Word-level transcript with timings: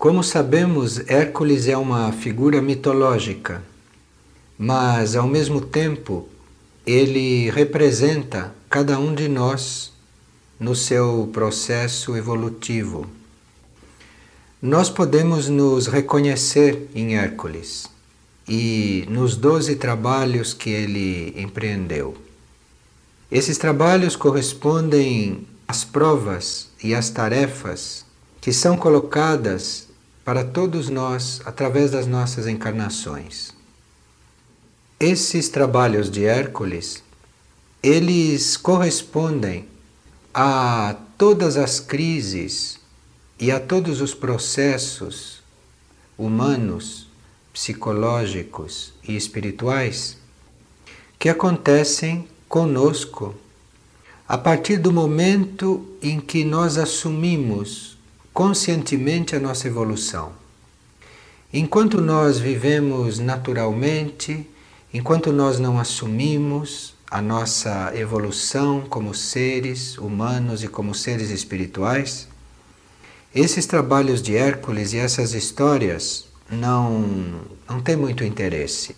Como 0.00 0.24
sabemos, 0.24 1.06
Hércules 1.10 1.68
é 1.68 1.76
uma 1.76 2.10
figura 2.10 2.62
mitológica, 2.62 3.62
mas 4.58 5.14
ao 5.14 5.28
mesmo 5.28 5.60
tempo 5.60 6.26
ele 6.86 7.50
representa 7.50 8.50
cada 8.70 8.98
um 8.98 9.14
de 9.14 9.28
nós 9.28 9.92
no 10.58 10.74
seu 10.74 11.28
processo 11.34 12.16
evolutivo. 12.16 13.06
Nós 14.62 14.88
podemos 14.88 15.50
nos 15.50 15.86
reconhecer 15.86 16.88
em 16.94 17.16
Hércules 17.16 17.86
e 18.48 19.04
nos 19.06 19.36
doze 19.36 19.76
trabalhos 19.76 20.54
que 20.54 20.70
ele 20.70 21.34
empreendeu. 21.38 22.16
Esses 23.30 23.58
trabalhos 23.58 24.16
correspondem 24.16 25.46
às 25.68 25.84
provas 25.84 26.70
e 26.82 26.94
às 26.94 27.10
tarefas 27.10 28.06
que 28.40 28.50
são 28.50 28.78
colocadas 28.78 29.89
para 30.24 30.44
todos 30.44 30.88
nós 30.88 31.40
através 31.44 31.90
das 31.90 32.06
nossas 32.06 32.46
encarnações. 32.46 33.54
Esses 34.98 35.48
trabalhos 35.48 36.10
de 36.10 36.24
Hércules, 36.24 37.02
eles 37.82 38.56
correspondem 38.56 39.66
a 40.34 40.96
todas 41.16 41.56
as 41.56 41.80
crises 41.80 42.78
e 43.38 43.50
a 43.50 43.58
todos 43.58 44.00
os 44.00 44.14
processos 44.14 45.42
humanos, 46.18 47.08
psicológicos 47.52 48.92
e 49.02 49.16
espirituais 49.16 50.18
que 51.18 51.28
acontecem 51.28 52.28
conosco 52.48 53.34
a 54.28 54.38
partir 54.38 54.76
do 54.76 54.92
momento 54.92 55.86
em 56.00 56.20
que 56.20 56.44
nós 56.44 56.78
assumimos 56.78 57.98
conscientemente 58.32 59.34
a 59.34 59.40
nossa 59.40 59.66
evolução. 59.66 60.32
Enquanto 61.52 62.00
nós 62.00 62.38
vivemos 62.38 63.18
naturalmente, 63.18 64.48
enquanto 64.94 65.32
nós 65.32 65.58
não 65.58 65.78
assumimos 65.78 66.94
a 67.10 67.20
nossa 67.20 67.92
evolução 67.96 68.82
como 68.82 69.12
seres 69.12 69.98
humanos 69.98 70.62
e 70.62 70.68
como 70.68 70.94
seres 70.94 71.30
espirituais, 71.30 72.28
esses 73.34 73.66
trabalhos 73.66 74.22
de 74.22 74.36
Hércules 74.36 74.92
e 74.92 74.98
essas 74.98 75.34
histórias 75.34 76.26
não, 76.48 77.40
não 77.68 77.80
têm 77.80 77.96
muito 77.96 78.24
interesse. 78.24 78.94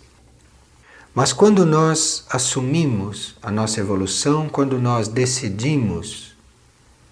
Mas 1.13 1.31
quando 1.31 1.65
nós 1.65 2.25
assumimos 2.29 3.35
a 3.41 3.51
nossa 3.51 3.79
evolução, 3.79 4.49
quando 4.49 4.79
nós 4.79 5.07
decidimos 5.07 6.35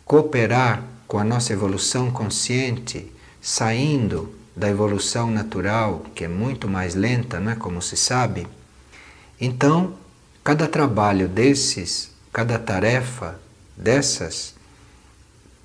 cooperar 0.03 0.83
com 1.11 1.19
a 1.19 1.25
nossa 1.25 1.51
evolução 1.51 2.09
consciente, 2.09 3.11
saindo 3.41 4.33
da 4.55 4.69
evolução 4.69 5.29
natural, 5.29 6.05
que 6.15 6.23
é 6.23 6.27
muito 6.29 6.69
mais 6.69 6.95
lenta, 6.95 7.37
não 7.37 7.51
é 7.51 7.55
como 7.55 7.81
se 7.81 7.97
sabe, 7.97 8.47
então 9.37 9.93
cada 10.41 10.69
trabalho 10.69 11.27
desses, 11.27 12.11
cada 12.31 12.57
tarefa 12.57 13.37
dessas, 13.75 14.55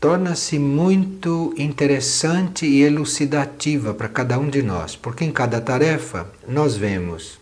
torna-se 0.01 0.59
muito 0.59 1.55
interessante 1.57 2.67
e 2.67 2.83
elucidativa 2.83 3.95
para 3.95 4.09
cada 4.09 4.41
um 4.41 4.51
de 4.51 4.65
nós, 4.65 4.97
porque 4.97 5.25
em 5.25 5.31
cada 5.31 5.61
tarefa 5.61 6.29
nós 6.49 6.75
vemos 6.75 7.39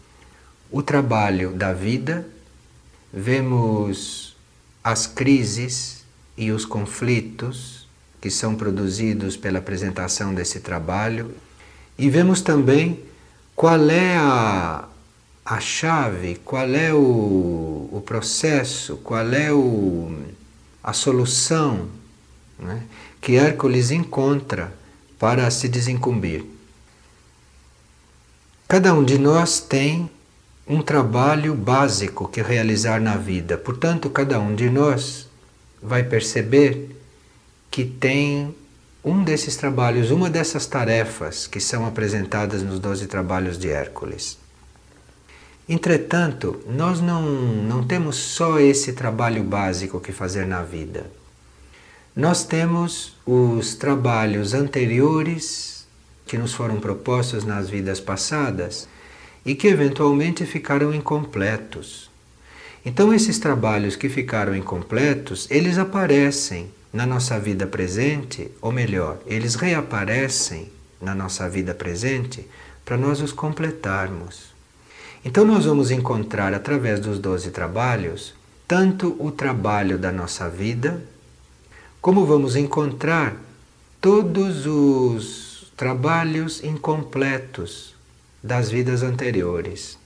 o 0.71 0.83
trabalho 0.83 1.55
da 1.55 1.73
vida, 1.73 2.29
vemos 3.11 4.37
as 4.85 5.07
crises 5.07 6.05
e 6.37 6.53
os 6.53 6.67
conflitos, 6.67 7.84
que 8.25 8.31
são 8.31 8.55
produzidos 8.55 9.37
pela 9.37 9.59
apresentação 9.59 10.33
desse 10.33 10.61
trabalho 10.61 11.35
e 11.99 12.09
vemos 12.09 12.41
também 12.41 13.05
qual 13.55 13.91
é 13.91 14.17
a, 14.17 14.89
a 15.45 15.61
chave, 15.61 16.37
qual 16.43 16.67
é 16.71 16.95
o, 16.95 17.87
o 17.93 18.03
processo, 18.03 18.97
qual 19.05 19.31
é 19.31 19.53
o, 19.53 20.11
a 20.83 20.95
solução 20.95 21.87
né, 22.59 22.85
que 23.21 23.37
Hércules 23.37 23.91
encontra 23.91 24.73
para 25.19 25.51
se 25.51 25.69
desincumbir. 25.69 26.47
Cada 28.67 28.95
um 28.95 29.05
de 29.05 29.19
nós 29.19 29.61
tem 29.61 30.09
um 30.67 30.81
trabalho 30.81 31.55
básico 31.55 32.27
que 32.27 32.41
realizar 32.41 33.03
na 33.03 33.19
vida, 33.19 33.59
portanto, 33.59 34.09
cada 34.09 34.41
um 34.41 34.55
de 34.55 34.71
nós 34.71 35.29
vai 35.83 36.03
perceber 36.03 36.94
que 37.75 37.85
tem 37.85 38.55
um 39.05 39.25
desses 39.25 39.57
trabalhos, 39.57 40.13
uma 40.13 40.31
dessas 40.31 40.65
tarefas 40.65 41.49
que 41.49 41.59
são 41.59 41.85
apresentadas 41.85 42.63
nos 42.63 42.79
Doze 42.79 43.09
Trabalhos 43.09 43.59
de 43.59 43.69
Hércules. 43.69 44.39
Entretanto, 45.69 46.63
nós 46.69 47.01
não, 47.01 47.23
não 47.23 47.85
temos 47.85 48.15
só 48.15 48.61
esse 48.61 48.93
trabalho 48.93 49.43
básico 49.43 49.99
que 49.99 50.13
fazer 50.13 50.47
na 50.47 50.63
vida. 50.63 51.11
Nós 52.15 52.45
temos 52.45 53.17
os 53.27 53.75
trabalhos 53.75 54.55
anteriores 54.55 55.85
que 56.27 56.39
nos 56.39 56.55
foram 56.55 56.79
propostos 56.79 57.45
nas 57.45 57.69
vidas 57.69 57.99
passadas 57.99 58.87
e 59.45 59.57
que 59.57 59.67
eventualmente 59.67 60.47
ficaram 60.47 60.95
incompletos. 60.95 62.09
Então, 62.87 63.13
esses 63.13 63.41
trabalhos 63.41 63.97
que 63.97 64.09
ficaram 64.09 64.55
incompletos, 64.55 65.49
eles 65.51 65.77
aparecem 65.77 66.71
na 66.95 67.05
nossa 67.05 67.41
vida 67.41 67.67
presente, 67.67 68.53
ou 68.63 68.71
melhor, 68.71 69.19
eles 69.27 69.57
reaparecem 69.57 70.71
na 71.01 71.13
nossa 71.13 71.49
vida 71.49 71.75
presente 71.75 72.49
para 72.85 72.97
nós 72.97 73.21
os 73.21 73.33
completarmos. 73.33 74.55
Então, 75.25 75.45
nós 75.45 75.65
vamos 75.65 75.91
encontrar 75.91 76.55
através 76.55 77.01
dos 77.01 77.19
doze 77.19 77.51
trabalhos 77.51 78.33
tanto 78.69 79.17
o 79.19 79.33
trabalho 79.33 79.99
da 79.99 80.13
nossa 80.13 80.49
vida, 80.49 81.03
como 82.01 82.25
vamos 82.25 82.55
encontrar 82.55 83.37
todos 84.01 84.65
os 84.65 85.73
trabalhos 85.77 86.63
incompletos 86.63 87.97
das 88.41 88.71
vidas 88.71 89.03
anteriores. 89.03 89.99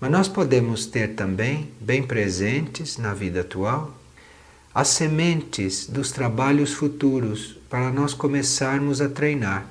Mas 0.00 0.10
nós 0.10 0.26
podemos 0.26 0.84
ter 0.84 1.14
também 1.14 1.70
bem 1.80 2.02
presentes 2.02 2.98
na 2.98 3.14
vida 3.14 3.42
atual 3.42 4.01
as 4.74 4.88
sementes 4.88 5.86
dos 5.86 6.10
trabalhos 6.10 6.72
futuros 6.72 7.56
para 7.68 7.90
nós 7.90 8.14
começarmos 8.14 9.00
a 9.00 9.08
treinar. 9.08 9.66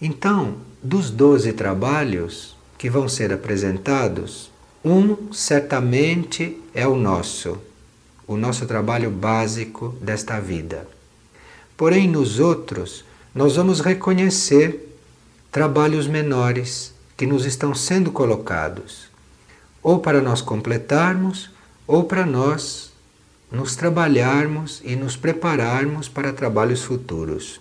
Então, 0.00 0.56
dos 0.82 1.10
doze 1.10 1.52
trabalhos 1.52 2.56
que 2.78 2.88
vão 2.88 3.08
ser 3.08 3.32
apresentados, 3.32 4.50
um 4.84 5.32
certamente 5.32 6.60
é 6.72 6.86
o 6.86 6.94
nosso, 6.94 7.58
o 8.26 8.36
nosso 8.36 8.66
trabalho 8.66 9.10
básico 9.10 9.96
desta 10.00 10.38
vida. 10.38 10.86
Porém, 11.76 12.08
nos 12.08 12.38
outros, 12.38 13.04
nós 13.34 13.56
vamos 13.56 13.80
reconhecer 13.80 14.96
trabalhos 15.50 16.06
menores 16.06 16.94
que 17.16 17.26
nos 17.26 17.44
estão 17.44 17.74
sendo 17.74 18.12
colocados, 18.12 19.08
ou 19.82 19.98
para 19.98 20.20
nós 20.20 20.40
completarmos, 20.40 21.50
ou 21.86 22.04
para 22.04 22.26
nós 22.26 22.92
nos 23.50 23.76
trabalharmos 23.76 24.82
e 24.84 24.96
nos 24.96 25.16
prepararmos 25.16 26.08
para 26.08 26.32
trabalhos 26.32 26.82
futuros. 26.82 27.60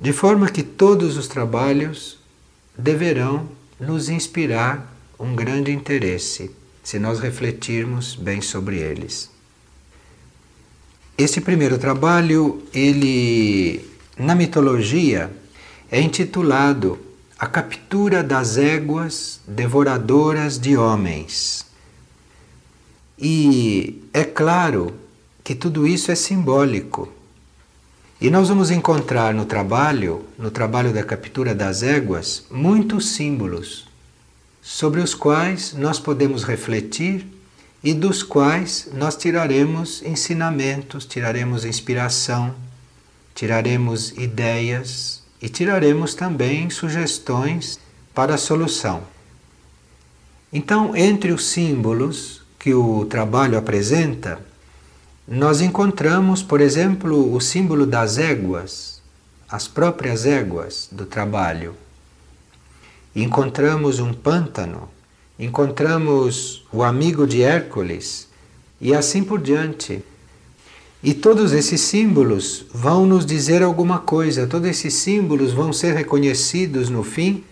De 0.00 0.12
forma 0.12 0.48
que 0.48 0.62
todos 0.62 1.16
os 1.16 1.26
trabalhos 1.26 2.18
deverão 2.76 3.48
nos 3.80 4.08
inspirar 4.08 4.94
um 5.18 5.34
grande 5.34 5.72
interesse, 5.72 6.50
se 6.82 6.98
nós 6.98 7.18
refletirmos 7.18 8.14
bem 8.14 8.40
sobre 8.40 8.78
eles. 8.78 9.30
Esse 11.16 11.40
primeiro 11.40 11.78
trabalho, 11.78 12.62
ele 12.72 13.84
na 14.16 14.34
mitologia 14.34 15.30
é 15.90 16.00
intitulado 16.00 16.98
A 17.40 17.46
captura 17.46 18.22
das 18.22 18.56
éguas 18.56 19.40
devoradoras 19.46 20.58
de 20.58 20.76
homens. 20.76 21.67
E 23.20 24.02
é 24.12 24.22
claro 24.22 24.94
que 25.42 25.54
tudo 25.54 25.86
isso 25.86 26.12
é 26.12 26.14
simbólico. 26.14 27.08
E 28.20 28.30
nós 28.30 28.48
vamos 28.48 28.70
encontrar 28.70 29.34
no 29.34 29.44
trabalho, 29.44 30.24
no 30.38 30.50
trabalho 30.50 30.92
da 30.92 31.02
captura 31.02 31.54
das 31.54 31.82
éguas, 31.82 32.44
muitos 32.50 33.10
símbolos 33.10 33.86
sobre 34.62 35.00
os 35.00 35.14
quais 35.14 35.72
nós 35.72 35.98
podemos 35.98 36.44
refletir 36.44 37.26
e 37.82 37.94
dos 37.94 38.22
quais 38.22 38.88
nós 38.92 39.16
tiraremos 39.16 40.02
ensinamentos, 40.02 41.06
tiraremos 41.06 41.64
inspiração, 41.64 42.54
tiraremos 43.34 44.10
ideias 44.12 45.22
e 45.40 45.48
tiraremos 45.48 46.14
também 46.14 46.68
sugestões 46.70 47.78
para 48.14 48.34
a 48.34 48.38
solução. 48.38 49.04
Então, 50.52 50.96
entre 50.96 51.30
os 51.30 51.46
símbolos 51.46 52.37
que 52.58 52.74
o 52.74 53.04
trabalho 53.04 53.56
apresenta, 53.56 54.40
nós 55.26 55.60
encontramos, 55.60 56.42
por 56.42 56.60
exemplo, 56.60 57.34
o 57.34 57.40
símbolo 57.40 57.86
das 57.86 58.18
éguas, 58.18 59.00
as 59.48 59.68
próprias 59.68 60.26
éguas 60.26 60.88
do 60.90 61.04
trabalho. 61.04 61.74
Encontramos 63.14 64.00
um 64.00 64.12
pântano, 64.12 64.88
encontramos 65.38 66.66
o 66.72 66.82
amigo 66.82 67.26
de 67.26 67.42
Hércules 67.42 68.26
e 68.80 68.94
assim 68.94 69.22
por 69.22 69.40
diante. 69.40 70.02
E 71.02 71.14
todos 71.14 71.52
esses 71.52 71.80
símbolos 71.80 72.66
vão 72.72 73.06
nos 73.06 73.24
dizer 73.24 73.62
alguma 73.62 73.98
coisa, 74.00 74.46
todos 74.46 74.68
esses 74.68 74.94
símbolos 74.94 75.52
vão 75.52 75.72
ser 75.72 75.94
reconhecidos 75.94 76.88
no 76.88 77.04
fim 77.04 77.44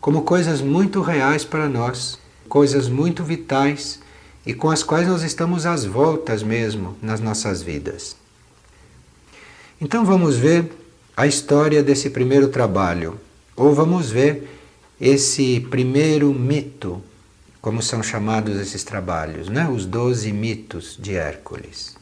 como 0.00 0.22
coisas 0.22 0.60
muito 0.60 1.02
reais 1.02 1.44
para 1.44 1.68
nós, 1.68 2.18
coisas 2.48 2.88
muito 2.88 3.24
vitais 3.24 4.00
e 4.46 4.54
com 4.54 4.70
as 4.70 4.84
quais 4.84 5.08
nós 5.08 5.22
estamos 5.22 5.66
às 5.66 5.84
voltas 5.84 6.42
mesmo 6.42 6.96
nas 7.02 7.20
nossas 7.20 7.60
vidas. 7.60 8.16
Então 9.80 10.04
vamos 10.04 10.36
ver 10.36 10.70
a 11.16 11.26
história 11.26 11.82
desse 11.82 12.08
primeiro 12.10 12.48
trabalho, 12.48 13.18
ou 13.56 13.74
vamos 13.74 14.08
ver 14.08 14.48
esse 15.00 15.60
primeiro 15.68 16.32
mito, 16.32 17.02
como 17.60 17.82
são 17.82 18.02
chamados 18.02 18.56
esses 18.60 18.84
trabalhos, 18.84 19.48
né? 19.48 19.68
os 19.68 19.84
doze 19.84 20.32
mitos 20.32 20.96
de 20.98 21.16
Hércules. 21.16 21.96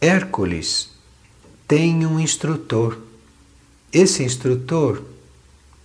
Hércules 0.00 0.90
tem 1.66 2.04
um 2.04 2.20
instrutor. 2.20 2.98
Esse 3.90 4.22
instrutor, 4.22 5.02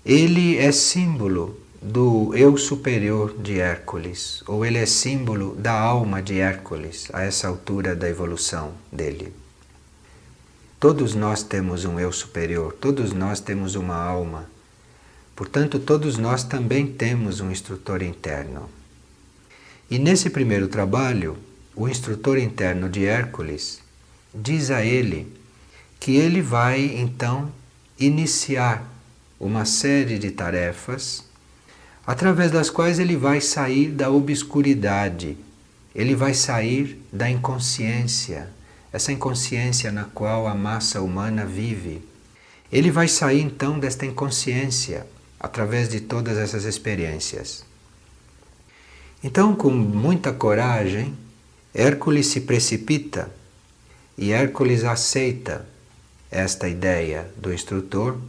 ele 0.04 0.58
é 0.58 0.72
símbolo 0.72 1.59
do 1.82 2.36
eu 2.36 2.58
superior 2.58 3.36
de 3.38 3.60
Hércules, 3.60 4.44
ou 4.46 4.66
ele 4.66 4.78
é 4.78 4.86
símbolo 4.86 5.56
da 5.56 5.72
alma 5.72 6.22
de 6.22 6.38
Hércules 6.38 7.08
a 7.14 7.24
essa 7.24 7.48
altura 7.48 7.96
da 7.96 8.10
evolução 8.10 8.74
dele. 8.92 9.34
Todos 10.78 11.16
nós 11.16 11.42
temos 11.42 11.86
um 11.86 11.98
eu 11.98 12.12
superior, 12.12 12.74
todos 12.74 13.14
nós 13.14 13.40
temos 13.40 13.76
uma 13.76 13.96
alma. 13.96 14.50
Portanto, 15.36 15.80
todos 15.80 16.18
nós 16.18 16.44
também 16.44 16.86
temos 16.86 17.40
um 17.40 17.50
instrutor 17.50 18.02
interno. 18.02 18.70
E 19.90 19.98
nesse 19.98 20.30
primeiro 20.30 20.68
trabalho, 20.68 21.38
o 21.76 21.88
instrutor 21.88 22.38
interno 22.38 22.90
de 22.90 23.06
Hércules 23.06 23.80
diz 24.36 24.70
a 24.70 24.84
ele 24.84 25.34
que 25.98 26.18
ele 26.18 26.42
vai 26.42 26.82
então 26.82 27.52
iniciar 27.98 28.86
uma 29.40 29.64
série 29.64 30.20
de 30.20 30.32
tarefas 30.32 31.29
através 32.10 32.50
das 32.50 32.72
quais 32.72 32.98
ele 32.98 33.16
vai 33.16 33.40
sair 33.40 33.92
da 33.92 34.10
obscuridade, 34.10 35.38
ele 35.94 36.16
vai 36.16 36.34
sair 36.34 37.00
da 37.14 37.30
inconsciência, 37.30 38.50
essa 38.92 39.12
inconsciência 39.12 39.92
na 39.92 40.06
qual 40.06 40.48
a 40.48 40.56
massa 40.56 41.04
humana 41.04 41.46
vive. 41.46 42.02
Ele 42.72 42.90
vai 42.90 43.08
sair 43.08 43.42
então 43.42 43.78
desta 43.78 44.08
inconsciência 44.08 45.06
através 45.40 45.88
de 45.88 46.00
todas 46.00 46.36
essas 46.40 46.64
experiências. 46.64 47.64
Então, 49.24 49.54
com 49.54 49.70
muita 49.70 50.34
coragem, 50.34 51.16
Hércules 51.76 52.26
se 52.26 52.42
precipita 52.42 53.32
e 54.18 54.32
Hércules 54.32 54.84
aceita 54.84 55.64
esta 56.32 56.68
ideia 56.68 57.30
do 57.38 57.54
instrutor 57.54 58.20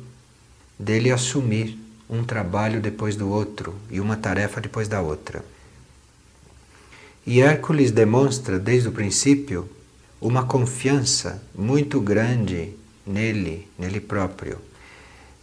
dele 0.78 1.10
assumir 1.10 1.80
um 2.10 2.24
trabalho 2.24 2.80
depois 2.80 3.14
do 3.14 3.30
outro 3.30 3.74
e 3.88 4.00
uma 4.00 4.16
tarefa 4.16 4.60
depois 4.60 4.88
da 4.88 5.00
outra. 5.00 5.44
E 7.24 7.40
Hércules 7.40 7.92
demonstra 7.92 8.58
desde 8.58 8.88
o 8.88 8.92
princípio 8.92 9.68
uma 10.20 10.44
confiança 10.44 11.40
muito 11.54 12.00
grande 12.00 12.74
nele, 13.06 13.68
nele 13.78 14.00
próprio. 14.00 14.58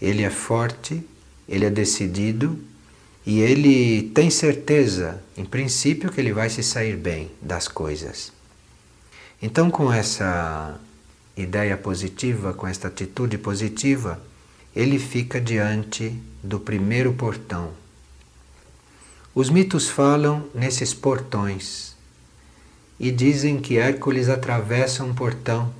Ele 0.01 0.23
é 0.23 0.29
forte, 0.29 1.01
ele 1.47 1.65
é 1.65 1.69
decidido 1.69 2.59
e 3.25 3.39
ele 3.39 4.09
tem 4.13 4.29
certeza, 4.29 5.23
em 5.37 5.45
princípio, 5.45 6.11
que 6.11 6.19
ele 6.19 6.33
vai 6.33 6.49
se 6.49 6.61
sair 6.61 6.97
bem 6.97 7.31
das 7.41 7.67
coisas. 7.67 8.31
Então, 9.41 9.69
com 9.69 9.91
essa 9.91 10.79
ideia 11.35 11.77
positiva, 11.77 12.53
com 12.53 12.67
esta 12.67 12.87
atitude 12.87 13.37
positiva, 13.37 14.19
ele 14.77 14.99
fica 14.99 15.41
diante 15.41 16.13
do 16.43 16.59
primeiro 16.59 17.11
portão. 17.11 17.71
Os 19.33 19.49
mitos 19.49 19.89
falam 19.89 20.47
nesses 20.53 20.93
portões 20.93 21.95
e 22.99 23.09
dizem 23.09 23.59
que 23.59 23.79
Hércules 23.79 24.29
atravessa 24.29 25.03
um 25.03 25.15
portão 25.15 25.73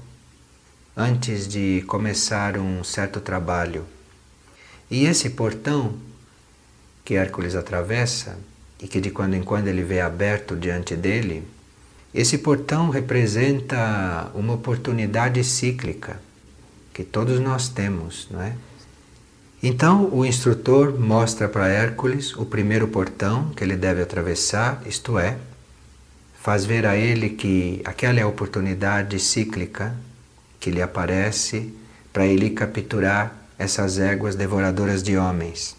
antes 0.95 1.47
de 1.47 1.83
começar 1.85 2.57
um 2.57 2.83
certo 2.83 3.19
trabalho. 3.19 3.85
E 4.89 5.05
esse 5.05 5.29
portão 5.29 5.93
que 7.05 7.13
Hércules 7.13 7.53
atravessa 7.53 8.39
e 8.81 8.87
que 8.87 8.99
de 8.99 9.11
quando 9.11 9.35
em 9.35 9.43
quando 9.43 9.67
ele 9.67 9.83
vê 9.83 10.01
aberto 10.01 10.55
diante 10.55 10.95
dele, 10.95 11.47
esse 12.15 12.39
portão 12.39 12.89
representa 12.89 14.31
uma 14.33 14.53
oportunidade 14.53 15.43
cíclica 15.43 16.19
que 16.95 17.03
todos 17.03 17.39
nós 17.39 17.69
temos, 17.69 18.27
não 18.31 18.41
é? 18.41 18.55
Então 19.61 20.13
o 20.13 20.23
instrutor 20.23 20.99
mostra 20.99 21.49
para 21.49 21.67
Hércules 21.67 22.35
o 22.35 22.45
primeiro 22.45 22.87
portão 22.87 23.49
que 23.55 23.63
ele 23.63 23.75
deve 23.75 24.03
atravessar, 24.03 24.83
isto 24.85 25.17
é, 25.17 25.37
faz 26.39 26.63
ver 26.63 26.85
a 26.85 26.95
ele 26.95 27.29
que 27.29 27.81
aquela 27.83 28.19
é 28.19 28.21
a 28.21 28.27
oportunidade 28.27 29.19
cíclica 29.19 29.95
que 30.59 30.69
lhe 30.69 30.81
aparece 30.81 31.73
para 32.13 32.27
ele 32.27 32.51
capturar 32.51 33.35
essas 33.57 33.97
éguas 33.97 34.35
devoradoras 34.35 35.01
de 35.01 35.17
homens. 35.17 35.75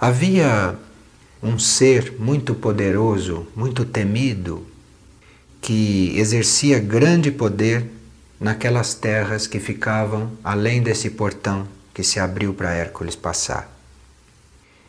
Havia 0.00 0.76
um 1.40 1.58
ser 1.58 2.16
muito 2.18 2.54
poderoso, 2.54 3.46
muito 3.54 3.84
temido, 3.84 4.66
que 5.60 6.18
exercia 6.18 6.80
grande 6.80 7.30
poder 7.30 7.86
naquelas 8.40 8.94
terras 8.94 9.46
que 9.46 9.60
ficavam 9.60 10.32
além 10.42 10.82
desse 10.82 11.10
portão 11.10 11.68
que 11.92 12.02
se 12.02 12.18
abriu 12.18 12.54
para 12.54 12.72
Hércules 12.72 13.16
passar. 13.16 13.70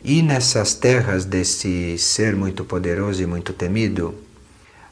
E 0.04 0.20
nessas 0.20 0.74
terras 0.74 1.24
desse 1.24 1.96
ser 1.96 2.34
muito 2.34 2.64
poderoso 2.64 3.22
e 3.22 3.26
muito 3.26 3.52
temido, 3.52 4.14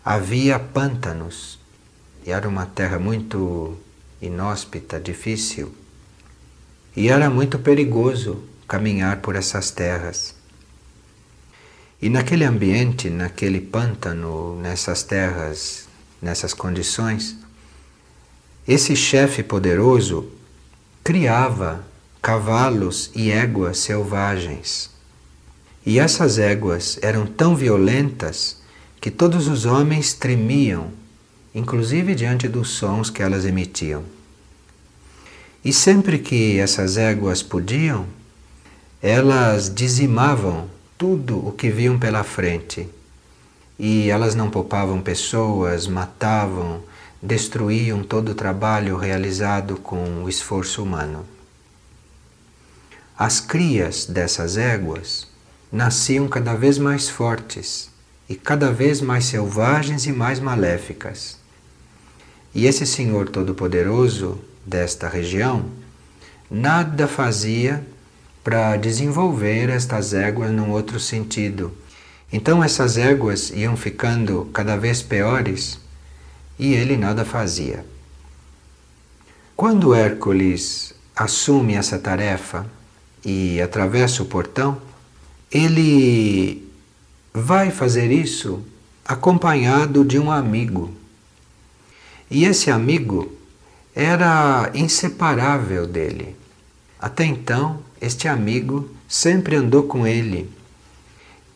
havia 0.04 0.58
pântanos. 0.58 1.58
E 2.24 2.30
era 2.30 2.48
uma 2.48 2.66
terra 2.66 2.98
muito 2.98 3.76
inóspita, 4.22 5.00
difícil. 5.00 5.74
E 6.96 7.08
era 7.08 7.28
muito 7.28 7.58
perigoso 7.58 8.44
caminhar 8.68 9.20
por 9.20 9.34
essas 9.34 9.70
terras. 9.70 10.34
E 12.00 12.08
naquele 12.08 12.44
ambiente, 12.44 13.10
naquele 13.10 13.60
pântano, 13.60 14.58
nessas 14.60 15.02
terras, 15.02 15.88
nessas 16.22 16.54
condições, 16.54 17.36
esse 18.66 18.94
chefe 18.94 19.42
poderoso 19.42 20.30
criava 21.02 21.84
cavalos 22.22 23.10
e 23.14 23.30
éguas 23.30 23.78
selvagens. 23.78 24.90
E 25.84 25.98
essas 25.98 26.38
éguas 26.38 26.98
eram 27.00 27.26
tão 27.26 27.56
violentas 27.56 28.58
que 29.00 29.10
todos 29.10 29.48
os 29.48 29.64
homens 29.64 30.12
tremiam, 30.12 30.88
inclusive 31.54 32.14
diante 32.14 32.46
dos 32.46 32.70
sons 32.70 33.08
que 33.08 33.22
elas 33.22 33.46
emitiam. 33.46 34.02
E 35.64 35.72
sempre 35.72 36.18
que 36.18 36.58
essas 36.58 36.98
éguas 36.98 37.42
podiam, 37.42 38.06
elas 39.00 39.74
dizimavam 39.74 40.68
tudo 40.98 41.48
o 41.48 41.52
que 41.52 41.70
viam 41.70 41.98
pela 41.98 42.22
frente. 42.22 42.86
E 43.78 44.10
elas 44.10 44.34
não 44.34 44.50
poupavam 44.50 45.00
pessoas, 45.00 45.86
matavam, 45.86 46.82
destruíam 47.22 48.02
todo 48.02 48.32
o 48.32 48.34
trabalho 48.34 48.98
realizado 48.98 49.76
com 49.76 50.22
o 50.24 50.28
esforço 50.28 50.82
humano. 50.82 51.24
As 53.20 53.38
crias 53.38 54.06
dessas 54.06 54.56
éguas 54.56 55.26
nasciam 55.70 56.26
cada 56.26 56.54
vez 56.54 56.78
mais 56.78 57.10
fortes 57.10 57.90
e 58.26 58.34
cada 58.34 58.72
vez 58.72 59.02
mais 59.02 59.26
selvagens 59.26 60.06
e 60.06 60.10
mais 60.10 60.40
maléficas. 60.40 61.36
E 62.54 62.64
esse 62.64 62.86
Senhor 62.86 63.28
Todo-Poderoso 63.28 64.40
desta 64.64 65.06
região 65.06 65.66
nada 66.50 67.06
fazia 67.06 67.86
para 68.42 68.78
desenvolver 68.78 69.68
estas 69.68 70.14
éguas 70.14 70.50
num 70.50 70.70
outro 70.70 70.98
sentido. 70.98 71.74
Então 72.32 72.64
essas 72.64 72.96
éguas 72.96 73.50
iam 73.50 73.76
ficando 73.76 74.48
cada 74.50 74.78
vez 74.78 75.02
piores 75.02 75.78
e 76.58 76.72
ele 76.72 76.96
nada 76.96 77.22
fazia. 77.22 77.84
Quando 79.54 79.94
Hércules 79.94 80.94
assume 81.14 81.74
essa 81.74 81.98
tarefa, 81.98 82.79
e 83.24 83.60
atravessa 83.60 84.22
o 84.22 84.26
portão, 84.26 84.80
ele 85.50 86.68
vai 87.32 87.70
fazer 87.70 88.10
isso 88.10 88.64
acompanhado 89.04 90.04
de 90.04 90.18
um 90.18 90.30
amigo. 90.30 90.92
E 92.30 92.44
esse 92.44 92.70
amigo 92.70 93.32
era 93.94 94.70
inseparável 94.74 95.86
dele. 95.86 96.36
Até 96.98 97.24
então, 97.24 97.82
este 98.00 98.28
amigo 98.28 98.88
sempre 99.08 99.56
andou 99.56 99.84
com 99.84 100.06
ele. 100.06 100.48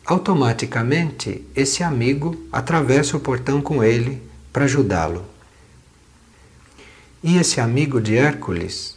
Automaticamente, 0.04 1.44
esse 1.54 1.82
amigo 1.82 2.36
atravessa 2.52 3.16
o 3.16 3.20
portão 3.20 3.62
com 3.62 3.82
ele 3.82 4.20
para 4.52 4.64
ajudá-lo. 4.64 5.24
E 7.22 7.38
esse 7.38 7.60
amigo 7.60 8.00
de 8.00 8.16
Hércules 8.16 8.93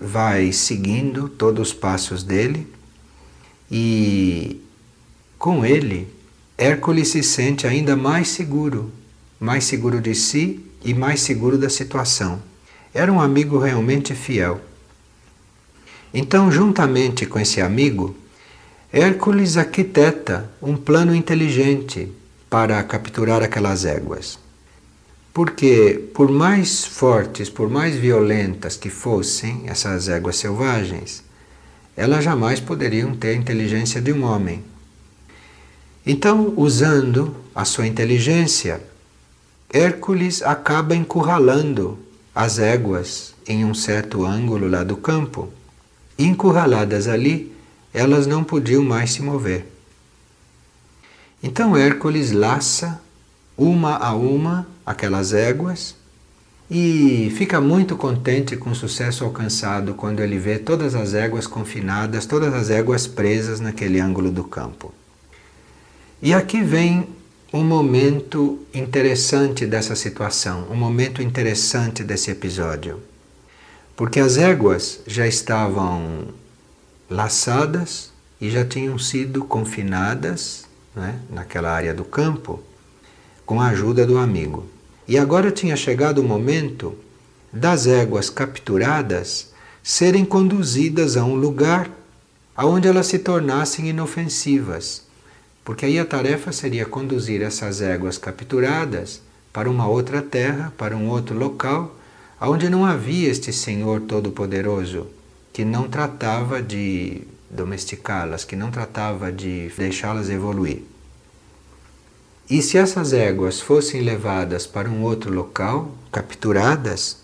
vai 0.00 0.52
seguindo 0.52 1.28
todos 1.28 1.68
os 1.68 1.74
passos 1.74 2.22
dele 2.22 2.66
e 3.70 4.60
com 5.38 5.64
ele 5.64 6.08
Hércules 6.58 7.08
se 7.08 7.22
sente 7.22 7.66
ainda 7.66 7.94
mais 7.94 8.28
seguro, 8.28 8.90
mais 9.38 9.64
seguro 9.64 10.00
de 10.00 10.14
si 10.14 10.64
e 10.82 10.94
mais 10.94 11.20
seguro 11.20 11.58
da 11.58 11.68
situação. 11.68 12.40
Era 12.94 13.12
um 13.12 13.20
amigo 13.20 13.58
realmente 13.58 14.14
fiel. 14.14 14.60
Então, 16.14 16.50
juntamente 16.50 17.26
com 17.26 17.38
esse 17.38 17.60
amigo, 17.60 18.16
Hércules 18.90 19.58
arquiteta 19.58 20.50
um 20.62 20.76
plano 20.76 21.14
inteligente 21.14 22.10
para 22.48 22.82
capturar 22.82 23.42
aquelas 23.42 23.84
éguas. 23.84 24.38
Porque, 25.36 26.08
por 26.14 26.30
mais 26.32 26.86
fortes, 26.86 27.50
por 27.50 27.68
mais 27.68 27.94
violentas 27.94 28.74
que 28.74 28.88
fossem 28.88 29.64
essas 29.66 30.08
éguas 30.08 30.36
selvagens, 30.36 31.22
elas 31.94 32.24
jamais 32.24 32.58
poderiam 32.58 33.14
ter 33.14 33.28
a 33.28 33.34
inteligência 33.34 34.00
de 34.00 34.14
um 34.14 34.24
homem. 34.24 34.64
Então, 36.06 36.54
usando 36.56 37.36
a 37.54 37.66
sua 37.66 37.86
inteligência, 37.86 38.82
Hércules 39.70 40.40
acaba 40.40 40.96
encurralando 40.96 41.98
as 42.34 42.58
éguas 42.58 43.34
em 43.46 43.62
um 43.62 43.74
certo 43.74 44.24
ângulo 44.24 44.66
lá 44.66 44.82
do 44.82 44.96
campo. 44.96 45.52
E 46.16 46.24
encurraladas 46.24 47.06
ali, 47.08 47.54
elas 47.92 48.26
não 48.26 48.42
podiam 48.42 48.82
mais 48.82 49.12
se 49.12 49.20
mover. 49.20 49.66
Então 51.42 51.76
Hércules 51.76 52.32
laça 52.32 53.02
uma 53.56 53.96
a 53.96 54.14
uma 54.14 54.66
aquelas 54.84 55.32
éguas 55.32 55.94
e 56.70 57.32
fica 57.36 57.60
muito 57.60 57.96
contente 57.96 58.56
com 58.56 58.70
o 58.70 58.74
sucesso 58.74 59.24
alcançado 59.24 59.94
quando 59.94 60.20
ele 60.20 60.38
vê 60.38 60.58
todas 60.58 60.94
as 60.94 61.14
éguas 61.14 61.46
confinadas, 61.46 62.26
todas 62.26 62.52
as 62.52 62.70
éguas 62.70 63.06
presas 63.06 63.60
naquele 63.60 64.00
ângulo 64.00 64.30
do 64.30 64.42
campo. 64.42 64.92
E 66.20 66.34
aqui 66.34 66.62
vem 66.62 67.06
um 67.52 67.62
momento 67.62 68.58
interessante 68.74 69.64
dessa 69.64 69.94
situação, 69.94 70.66
um 70.70 70.74
momento 70.74 71.22
interessante 71.22 72.02
desse 72.02 72.30
episódio. 72.30 73.00
Porque 73.94 74.18
as 74.18 74.36
éguas 74.36 75.00
já 75.06 75.26
estavam 75.26 76.28
laçadas 77.08 78.12
e 78.40 78.50
já 78.50 78.64
tinham 78.64 78.98
sido 78.98 79.44
confinadas 79.44 80.66
né, 80.94 81.20
naquela 81.30 81.70
área 81.70 81.94
do 81.94 82.04
campo 82.04 82.62
com 83.46 83.60
a 83.60 83.68
ajuda 83.68 84.04
do 84.04 84.18
amigo. 84.18 84.66
E 85.08 85.16
agora 85.16 85.50
tinha 85.50 85.76
chegado 85.76 86.18
o 86.18 86.24
momento 86.24 86.94
das 87.50 87.86
éguas 87.86 88.28
capturadas 88.28 89.52
serem 89.82 90.26
conduzidas 90.26 91.16
a 91.16 91.24
um 91.24 91.34
lugar 91.36 91.90
aonde 92.54 92.88
elas 92.88 93.06
se 93.06 93.18
tornassem 93.18 93.88
inofensivas 93.88 95.06
porque 95.66 95.84
aí 95.84 95.98
a 95.98 96.04
tarefa 96.04 96.52
seria 96.52 96.86
conduzir 96.86 97.42
essas 97.42 97.80
éguas 97.80 98.16
capturadas 98.16 99.20
para 99.52 99.68
uma 99.68 99.88
outra 99.88 100.22
terra, 100.22 100.72
para 100.78 100.96
um 100.96 101.08
outro 101.08 101.36
local, 101.36 101.96
onde 102.40 102.70
não 102.70 102.84
havia 102.84 103.28
este 103.28 103.52
Senhor 103.52 104.02
Todo-Poderoso, 104.02 105.08
que 105.52 105.64
não 105.64 105.88
tratava 105.88 106.62
de 106.62 107.22
domesticá-las, 107.50 108.44
que 108.44 108.54
não 108.54 108.70
tratava 108.70 109.32
de 109.32 109.68
deixá-las 109.76 110.30
evoluir. 110.30 110.82
E 112.48 112.62
se 112.62 112.78
essas 112.78 113.12
éguas 113.12 113.60
fossem 113.60 114.02
levadas 114.02 114.66
para 114.66 114.88
um 114.88 115.02
outro 115.02 115.32
local, 115.32 115.90
capturadas, 116.12 117.18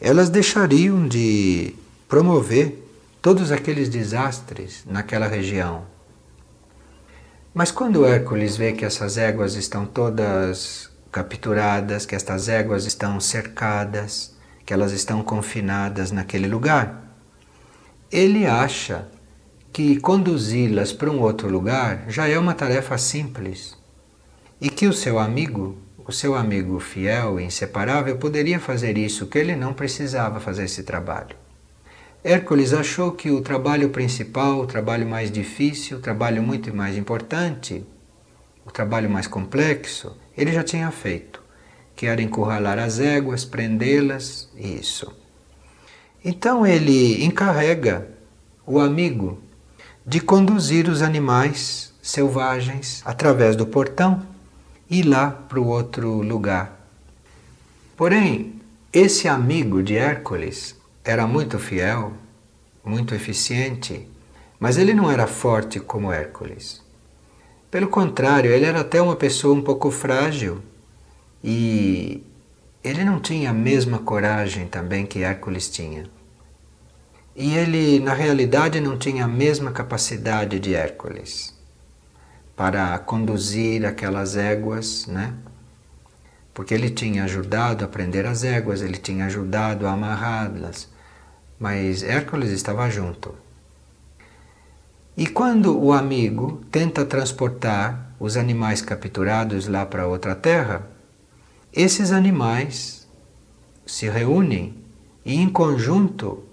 elas 0.00 0.30
deixariam 0.30 1.06
de 1.06 1.74
promover 2.08 2.82
todos 3.20 3.52
aqueles 3.52 3.88
desastres 3.88 4.82
naquela 4.86 5.26
região, 5.28 5.84
mas 7.54 7.70
quando 7.70 8.06
Hércules 8.06 8.56
vê 8.56 8.72
que 8.72 8.82
essas 8.82 9.18
éguas 9.18 9.56
estão 9.56 9.84
todas 9.84 10.88
capturadas, 11.10 12.06
que 12.06 12.14
estas 12.14 12.48
éguas 12.48 12.86
estão 12.86 13.20
cercadas, 13.20 14.34
que 14.64 14.72
elas 14.72 14.90
estão 14.92 15.22
confinadas 15.22 16.10
naquele 16.10 16.48
lugar, 16.48 17.14
ele 18.10 18.46
acha 18.46 19.06
que 19.70 20.00
conduzi-las 20.00 20.94
para 20.94 21.10
um 21.10 21.20
outro 21.20 21.46
lugar 21.48 22.06
já 22.08 22.26
é 22.26 22.38
uma 22.38 22.54
tarefa 22.54 22.96
simples 22.96 23.76
e 24.62 24.70
que 24.70 24.86
o 24.86 24.92
seu 24.92 25.18
amigo, 25.18 25.76
o 26.06 26.12
seu 26.12 26.36
amigo 26.36 26.78
fiel 26.78 27.40
e 27.40 27.42
inseparável, 27.42 28.16
poderia 28.16 28.60
fazer 28.60 28.96
isso, 28.96 29.26
que 29.26 29.36
ele 29.36 29.56
não 29.56 29.74
precisava 29.74 30.38
fazer 30.38 30.66
esse 30.66 30.84
trabalho. 30.84 31.34
Hércules 32.22 32.72
achou 32.72 33.10
que 33.10 33.28
o 33.28 33.40
trabalho 33.40 33.88
principal, 33.88 34.60
o 34.60 34.66
trabalho 34.66 35.04
mais 35.04 35.32
difícil, 35.32 35.98
o 35.98 36.00
trabalho 36.00 36.40
muito 36.44 36.72
mais 36.72 36.96
importante, 36.96 37.84
o 38.64 38.70
trabalho 38.70 39.10
mais 39.10 39.26
complexo, 39.26 40.16
ele 40.38 40.52
já 40.52 40.62
tinha 40.62 40.92
feito, 40.92 41.42
que 41.96 42.06
era 42.06 42.22
encurralar 42.22 42.78
as 42.78 43.00
éguas, 43.00 43.44
prendê-las, 43.44 44.48
isso. 44.56 45.12
Então 46.24 46.64
ele 46.64 47.24
encarrega 47.24 48.06
o 48.64 48.78
amigo 48.78 49.42
de 50.06 50.20
conduzir 50.20 50.88
os 50.88 51.02
animais 51.02 51.92
selvagens 52.00 53.02
através 53.04 53.56
do 53.56 53.66
portão 53.66 54.30
e 54.92 55.02
lá 55.02 55.30
para 55.30 55.58
o 55.58 55.68
outro 55.68 56.20
lugar. 56.20 56.78
Porém, 57.96 58.60
esse 58.92 59.26
amigo 59.26 59.82
de 59.82 59.96
Hércules 59.96 60.76
era 61.02 61.26
muito 61.26 61.58
fiel, 61.58 62.12
muito 62.84 63.14
eficiente, 63.14 64.06
mas 64.60 64.76
ele 64.76 64.92
não 64.92 65.10
era 65.10 65.26
forte 65.26 65.80
como 65.80 66.12
Hércules. 66.12 66.82
Pelo 67.70 67.88
contrário, 67.88 68.50
ele 68.50 68.66
era 68.66 68.82
até 68.82 69.00
uma 69.00 69.16
pessoa 69.16 69.54
um 69.54 69.62
pouco 69.62 69.90
frágil 69.90 70.60
e 71.42 72.22
ele 72.84 73.02
não 73.02 73.18
tinha 73.18 73.48
a 73.48 73.54
mesma 73.54 73.98
coragem 73.98 74.66
também 74.66 75.06
que 75.06 75.22
Hércules 75.22 75.70
tinha. 75.70 76.04
E 77.34 77.54
ele, 77.54 77.98
na 77.98 78.12
realidade, 78.12 78.78
não 78.78 78.98
tinha 78.98 79.24
a 79.24 79.28
mesma 79.28 79.72
capacidade 79.72 80.60
de 80.60 80.74
Hércules 80.74 81.61
para 82.62 82.96
conduzir 82.96 83.84
aquelas 83.84 84.36
éguas, 84.36 85.08
né? 85.08 85.34
Porque 86.54 86.72
ele 86.72 86.90
tinha 86.90 87.24
ajudado 87.24 87.84
a 87.84 87.88
prender 87.88 88.24
as 88.24 88.44
éguas, 88.44 88.82
ele 88.82 88.98
tinha 88.98 89.26
ajudado 89.26 89.84
a 89.84 89.90
amarrá-las, 89.90 90.88
mas 91.58 92.04
Hércules 92.04 92.52
estava 92.52 92.88
junto. 92.88 93.34
E 95.16 95.26
quando 95.26 95.76
o 95.76 95.92
amigo 95.92 96.62
tenta 96.70 97.04
transportar 97.04 98.14
os 98.20 98.36
animais 98.36 98.80
capturados 98.80 99.66
lá 99.66 99.84
para 99.84 100.06
outra 100.06 100.36
terra, 100.36 100.86
esses 101.72 102.12
animais 102.12 103.08
se 103.84 104.08
reúnem 104.08 104.72
e 105.24 105.34
em 105.34 105.48
conjunto 105.48 106.44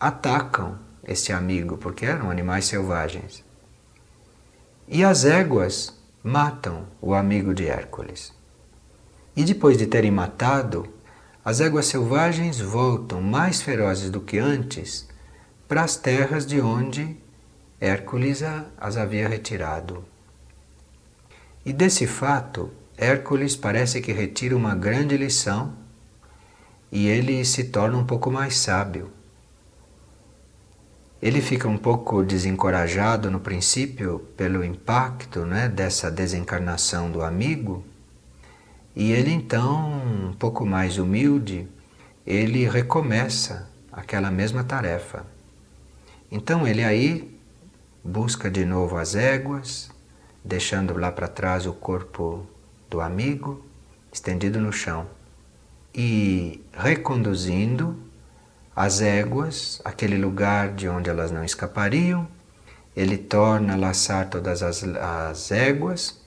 atacam 0.00 0.78
esse 1.06 1.34
amigo, 1.34 1.76
porque 1.76 2.06
eram 2.06 2.30
animais 2.30 2.64
selvagens. 2.64 3.43
E 4.86 5.02
as 5.02 5.24
éguas 5.24 5.94
matam 6.22 6.86
o 7.00 7.14
amigo 7.14 7.54
de 7.54 7.66
Hércules. 7.66 8.34
E 9.34 9.42
depois 9.42 9.78
de 9.78 9.86
terem 9.86 10.10
matado, 10.10 10.86
as 11.42 11.60
éguas 11.60 11.86
selvagens 11.86 12.60
voltam 12.60 13.22
mais 13.22 13.62
ferozes 13.62 14.10
do 14.10 14.20
que 14.20 14.38
antes 14.38 15.08
para 15.66 15.82
as 15.82 15.96
terras 15.96 16.44
de 16.44 16.60
onde 16.60 17.16
Hércules 17.80 18.42
as 18.76 18.98
havia 18.98 19.26
retirado. 19.26 20.04
E 21.64 21.72
desse 21.72 22.06
fato, 22.06 22.70
Hércules 22.96 23.56
parece 23.56 24.02
que 24.02 24.12
retira 24.12 24.54
uma 24.54 24.74
grande 24.74 25.16
lição 25.16 25.72
e 26.92 27.08
ele 27.08 27.42
se 27.46 27.64
torna 27.64 27.96
um 27.96 28.04
pouco 28.04 28.30
mais 28.30 28.58
sábio. 28.58 29.10
Ele 31.24 31.40
fica 31.40 31.66
um 31.66 31.78
pouco 31.78 32.22
desencorajado 32.22 33.30
no 33.30 33.40
princípio 33.40 34.18
pelo 34.36 34.62
impacto 34.62 35.46
né, 35.46 35.70
dessa 35.70 36.10
desencarnação 36.10 37.10
do 37.10 37.22
amigo 37.22 37.82
e 38.94 39.10
ele 39.10 39.32
então, 39.32 40.02
um 40.28 40.34
pouco 40.34 40.66
mais 40.66 40.98
humilde, 40.98 41.66
ele 42.26 42.68
recomeça 42.68 43.70
aquela 43.90 44.30
mesma 44.30 44.64
tarefa. 44.64 45.24
Então 46.30 46.68
ele 46.68 46.84
aí 46.84 47.34
busca 48.04 48.50
de 48.50 48.66
novo 48.66 48.98
as 48.98 49.14
éguas, 49.14 49.90
deixando 50.44 50.92
lá 50.98 51.10
para 51.10 51.26
trás 51.26 51.64
o 51.64 51.72
corpo 51.72 52.46
do 52.90 53.00
amigo 53.00 53.64
estendido 54.12 54.60
no 54.60 54.70
chão. 54.70 55.06
e 55.96 56.60
reconduzindo 56.76 57.96
as 58.74 59.00
éguas 59.00 59.80
àquele 59.84 60.18
lugar 60.18 60.72
de 60.72 60.88
onde 60.88 61.08
elas 61.08 61.30
não 61.30 61.44
escapariam. 61.44 62.26
Ele 62.96 63.16
torna 63.16 63.74
a 63.74 63.76
laçar 63.76 64.28
todas 64.28 64.62
as, 64.62 64.82
as 64.82 65.50
éguas 65.50 66.20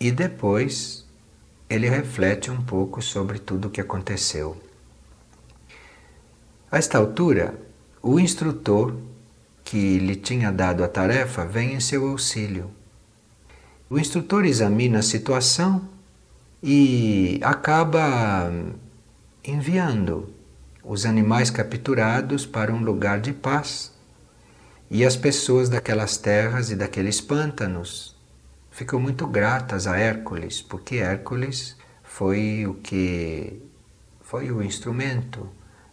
e 0.00 0.10
depois 0.10 1.06
ele 1.68 1.88
reflete 1.88 2.50
um 2.50 2.62
pouco 2.62 3.00
sobre 3.00 3.38
tudo 3.38 3.68
o 3.68 3.70
que 3.70 3.80
aconteceu. 3.80 4.60
A 6.70 6.78
esta 6.78 6.98
altura, 6.98 7.54
o 8.02 8.18
instrutor 8.18 8.96
que 9.62 9.98
lhe 9.98 10.16
tinha 10.16 10.50
dado 10.50 10.82
a 10.82 10.88
tarefa 10.88 11.44
vem 11.44 11.74
em 11.74 11.80
seu 11.80 12.08
auxílio. 12.08 12.70
O 13.88 13.98
instrutor 13.98 14.44
examina 14.44 15.00
a 15.00 15.02
situação 15.02 15.86
e 16.62 17.38
acaba 17.42 18.50
enviando 19.44 20.31
os 20.84 21.06
animais 21.06 21.50
capturados 21.50 22.44
para 22.46 22.72
um 22.72 22.82
lugar 22.82 23.20
de 23.20 23.32
paz. 23.32 23.92
E 24.90 25.04
as 25.04 25.16
pessoas 25.16 25.68
daquelas 25.68 26.16
terras 26.16 26.70
e 26.70 26.76
daqueles 26.76 27.20
pântanos 27.20 28.16
ficam 28.70 28.98
muito 29.00 29.26
gratas 29.26 29.86
a 29.86 29.96
Hércules, 29.96 30.60
porque 30.60 30.96
Hércules 30.96 31.76
foi 32.02 32.66
o 32.66 32.74
que 32.74 33.62
foi 34.20 34.50
o 34.50 34.62
instrumento 34.62 35.48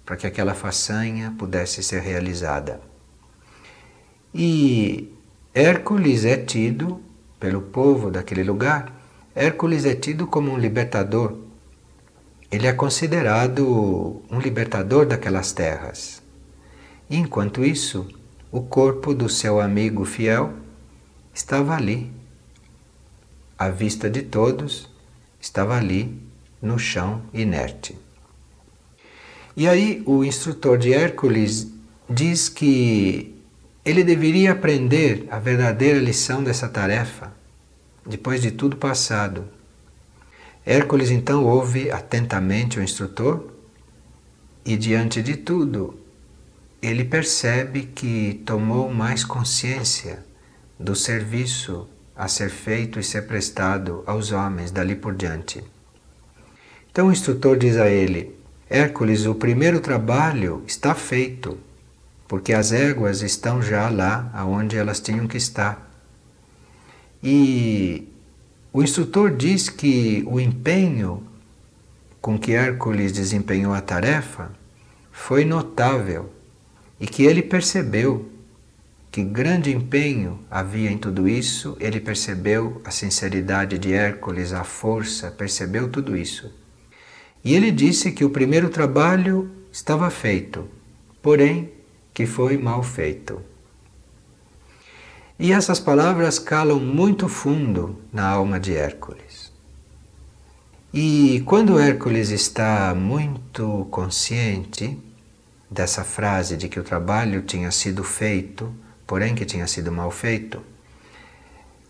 para 0.06 0.16
que 0.18 0.26
aquela 0.26 0.54
façanha 0.54 1.34
pudesse 1.38 1.84
ser 1.84 2.02
realizada. 2.02 2.82
E 4.34 5.14
Hércules 5.54 6.26
é 6.26 6.38
tido 6.38 7.02
pelo 7.40 7.62
povo 7.62 8.12
daquele 8.12 8.44
lugar, 8.44 8.94
Hércules 9.36 9.86
é 9.86 9.96
tido 9.96 10.28
como 10.28 10.52
um 10.52 10.58
libertador. 10.58 11.49
Ele 12.52 12.66
é 12.66 12.74
considerado 12.74 14.24
um 14.30 14.40
libertador 14.40 15.06
daquelas 15.06 15.52
terras. 15.52 16.22
E 17.10 17.16
enquanto 17.16 17.64
isso, 17.64 18.08
o 18.52 18.62
corpo 18.62 19.14
do 19.14 19.30
seu 19.30 19.60
amigo 19.60 20.04
fiel 20.04 20.54
estava 21.34 21.76
ali, 21.76 22.12
à 23.58 23.70
vista 23.70 24.10
de 24.10 24.24
todos, 24.24 24.90
estava 25.40 25.78
ali 25.78 26.20
no 26.62 26.80
chão 26.80 27.22
inerte. 27.34 27.96
E 29.56 29.68
aí 29.68 30.02
o 30.06 30.24
instrutor 30.24 30.78
de 30.78 30.94
Hércules 30.94 31.68
diz 32.10 32.50
que 32.50 33.36
ele 33.86 34.04
deveria 34.04 34.54
aprender 34.54 35.28
a 35.30 35.38
verdadeira 35.38 36.00
lição 36.00 36.44
dessa 36.44 36.68
tarefa, 36.68 37.32
depois 38.06 38.42
de 38.42 38.52
tudo 38.52 38.78
passado. 38.78 39.46
Hércules 40.70 41.10
então 41.10 41.46
ouve 41.46 41.90
atentamente 41.90 42.78
o 42.78 42.84
instrutor 42.84 43.48
e, 44.64 44.78
diante 44.78 45.20
de 45.20 45.36
tudo, 45.36 46.00
ele 46.80 47.04
percebe 47.04 47.88
que 47.88 48.44
tomou 48.46 48.94
mais 48.94 49.24
consciência 49.24 50.24
do 50.80 50.96
serviço 50.96 51.90
a 52.16 52.28
ser 52.28 52.52
feito 52.52 53.00
e 53.00 53.04
ser 53.04 53.24
prestado 53.24 54.04
aos 54.06 54.32
homens 54.32 54.70
dali 54.70 54.96
por 54.96 55.16
diante. 55.16 55.64
Então 56.92 57.08
o 57.08 57.12
instrutor 57.12 57.58
diz 57.58 57.76
a 57.76 57.90
ele: 57.90 58.38
Hércules, 58.70 59.26
o 59.26 59.34
primeiro 59.34 59.80
trabalho 59.80 60.64
está 60.68 60.94
feito 60.94 61.58
porque 62.28 62.54
as 62.54 62.72
éguas 62.72 63.24
estão 63.24 63.60
já 63.60 63.90
lá 63.90 64.30
aonde 64.36 64.78
elas 64.78 65.00
tinham 65.00 65.28
que 65.28 65.38
estar. 65.38 65.92
E 67.24 68.09
o 68.72 68.84
instrutor 68.84 69.36
diz 69.36 69.70
que 69.70 70.24
o 70.28 70.40
empenho 70.40 71.24
com 72.22 72.38
que 72.38 72.54
Hércules 72.54 73.12
desempenhou 73.12 73.74
a 73.74 73.82
tarefa 73.82 74.52
foi 75.12 75.44
notável 75.44 76.30
e 77.00 77.08
que 77.08 77.24
ele 77.24 77.42
percebeu 77.42 78.30
que 79.12 79.24
grande 79.24 79.74
empenho 79.74 80.40
havia 80.52 80.92
em 80.92 80.98
tudo 80.98 81.28
isso, 81.28 81.76
ele 81.80 82.00
percebeu 82.00 82.80
a 82.86 82.92
sinceridade 82.92 83.78
de 83.80 83.92
Hércules, 83.92 84.54
a 84.54 84.64
força, 84.64 85.32
percebeu 85.32 85.90
tudo 85.90 86.16
isso. 86.16 86.54
E 87.44 87.56
ele 87.56 87.72
disse 87.72 88.12
que 88.12 88.24
o 88.24 88.30
primeiro 88.30 88.70
trabalho 88.70 89.50
estava 89.72 90.10
feito, 90.12 90.70
porém 91.22 91.72
que 92.14 92.26
foi 92.28 92.58
mal 92.58 92.84
feito. 92.84 93.42
E 95.40 95.54
essas 95.54 95.80
palavras 95.80 96.38
calam 96.38 96.82
muito 96.82 97.30
fundo 97.30 97.98
na 98.12 98.28
alma 98.28 98.60
de 98.60 98.76
Hércules. 98.76 99.50
E 100.94 101.42
quando 101.46 101.80
Hércules 101.80 102.30
está 102.30 102.94
muito 102.94 103.88
consciente 103.90 105.00
dessa 105.72 106.04
frase 106.04 106.58
de 106.58 106.68
que 106.68 106.78
o 106.78 106.84
trabalho 106.84 107.42
tinha 107.44 107.72
sido 107.72 108.04
feito, 108.04 108.70
porém 109.08 109.34
que 109.34 109.46
tinha 109.46 109.66
sido 109.66 109.94
mal 109.94 110.12
feito, 110.12 110.62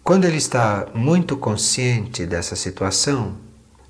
quando 0.04 0.26
ele 0.26 0.38
está 0.38 0.88
muito 0.94 1.36
consciente 1.36 2.28
dessa 2.28 2.56
situação, 2.56 3.36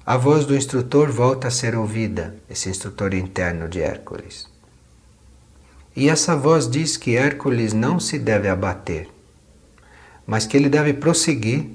a 0.06 0.15
voz 0.15 0.45
do 0.45 0.56
instrutor 0.56 1.12
volta 1.12 1.50
a 1.50 1.52
ser 1.52 1.76
ouvida, 1.76 2.34
esse 2.50 2.69
instrutor 2.69 3.13
interno 3.13 3.67
de 3.67 3.82
Hércules. 3.82 4.48
E 5.93 6.08
essa 6.08 6.34
voz 6.34 6.69
diz 6.69 6.95
que 6.95 7.17
Hércules 7.17 7.74
não 7.74 8.00
se 8.00 8.17
deve 8.17 8.48
abater, 8.48 9.10
mas 10.29 10.45
que 10.45 10.55
ele 10.55 10.69
deve 10.69 10.93
prosseguir 10.93 11.65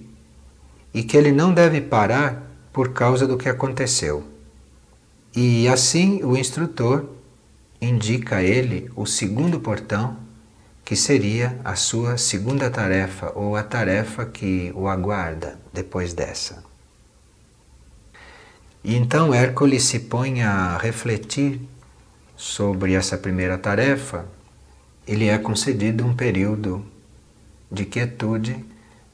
e 0.95 1.03
que 1.03 1.17
ele 1.17 1.33
não 1.33 1.53
deve 1.53 1.81
parar 1.81 2.49
por 2.73 2.93
causa 2.93 3.27
do 3.27 3.37
que 3.37 3.49
aconteceu. 3.49 4.23
E 5.35 5.67
assim 5.67 6.23
o 6.23 6.37
instrutor 6.37 7.05
indica 7.81 8.37
a 8.37 8.43
ele 8.45 8.89
o 8.95 9.07
segundo 9.07 9.59
portão, 9.59 10.17
que 10.85 10.95
seria 10.95 11.59
a 11.65 11.75
sua 11.75 12.17
segunda 12.17 12.71
tarefa 12.71 13.33
ou 13.35 13.57
a 13.57 13.63
tarefa 13.65 14.25
que 14.25 14.71
o 14.77 14.87
aguarda 14.87 15.59
depois 15.73 16.15
dessa. 16.15 16.63
E 18.85 18.95
então 18.95 19.35
Hércules 19.35 19.83
se 19.83 19.99
põe 19.99 20.43
a 20.43 20.79
refletir 20.79 21.61
sobre 22.37 22.93
essa 22.93 23.19
primeira 23.19 23.59
tarefa, 23.59 24.27
ele 25.09 25.27
é 25.27 25.39
concedido 25.39 26.07
um 26.07 26.15
período 26.15 26.94
de 27.75 27.85
quietude 27.85 28.65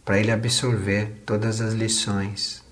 para 0.05 0.18
ele 0.18 0.31
absorver 0.31 1.23
todas 1.27 1.61
as 1.61 1.75
lições 1.75 2.62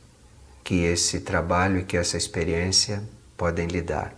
que 0.63 0.85
esse 0.85 1.21
trabalho 1.21 1.79
e 1.79 1.85
que 1.85 1.97
essa 1.97 2.17
experiência 2.17 3.03
podem 3.37 3.67
lhe 3.67 3.81
dar. 3.81 4.15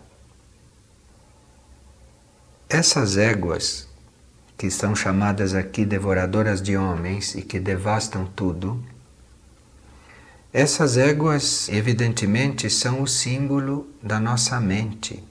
Essas 2.68 3.16
éguas, 3.16 3.88
que 4.58 4.70
são 4.70 4.94
chamadas 4.94 5.54
aqui 5.54 5.84
devoradoras 5.84 6.60
de 6.60 6.76
homens 6.76 7.34
e 7.34 7.42
que 7.42 7.60
devastam 7.60 8.26
tudo, 8.26 8.84
essas 10.52 10.96
éguas, 10.96 11.68
evidentemente, 11.68 12.68
são 12.68 13.02
o 13.02 13.06
símbolo 13.06 13.88
da 14.02 14.18
nossa 14.18 14.60
mente 14.60 15.22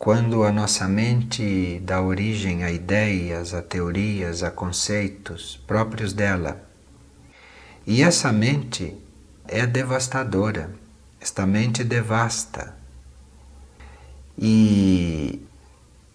quando 0.00 0.44
a 0.44 0.50
nossa 0.50 0.88
mente 0.88 1.78
dá 1.84 2.00
origem 2.00 2.64
a 2.64 2.72
ideias, 2.72 3.52
a 3.52 3.60
teorias, 3.60 4.42
a 4.42 4.50
conceitos 4.50 5.62
próprios 5.66 6.14
dela. 6.14 6.66
E 7.86 8.02
essa 8.02 8.32
mente 8.32 8.96
é 9.46 9.66
devastadora, 9.66 10.70
esta 11.20 11.44
mente 11.44 11.84
devasta. 11.84 12.74
E 14.38 15.46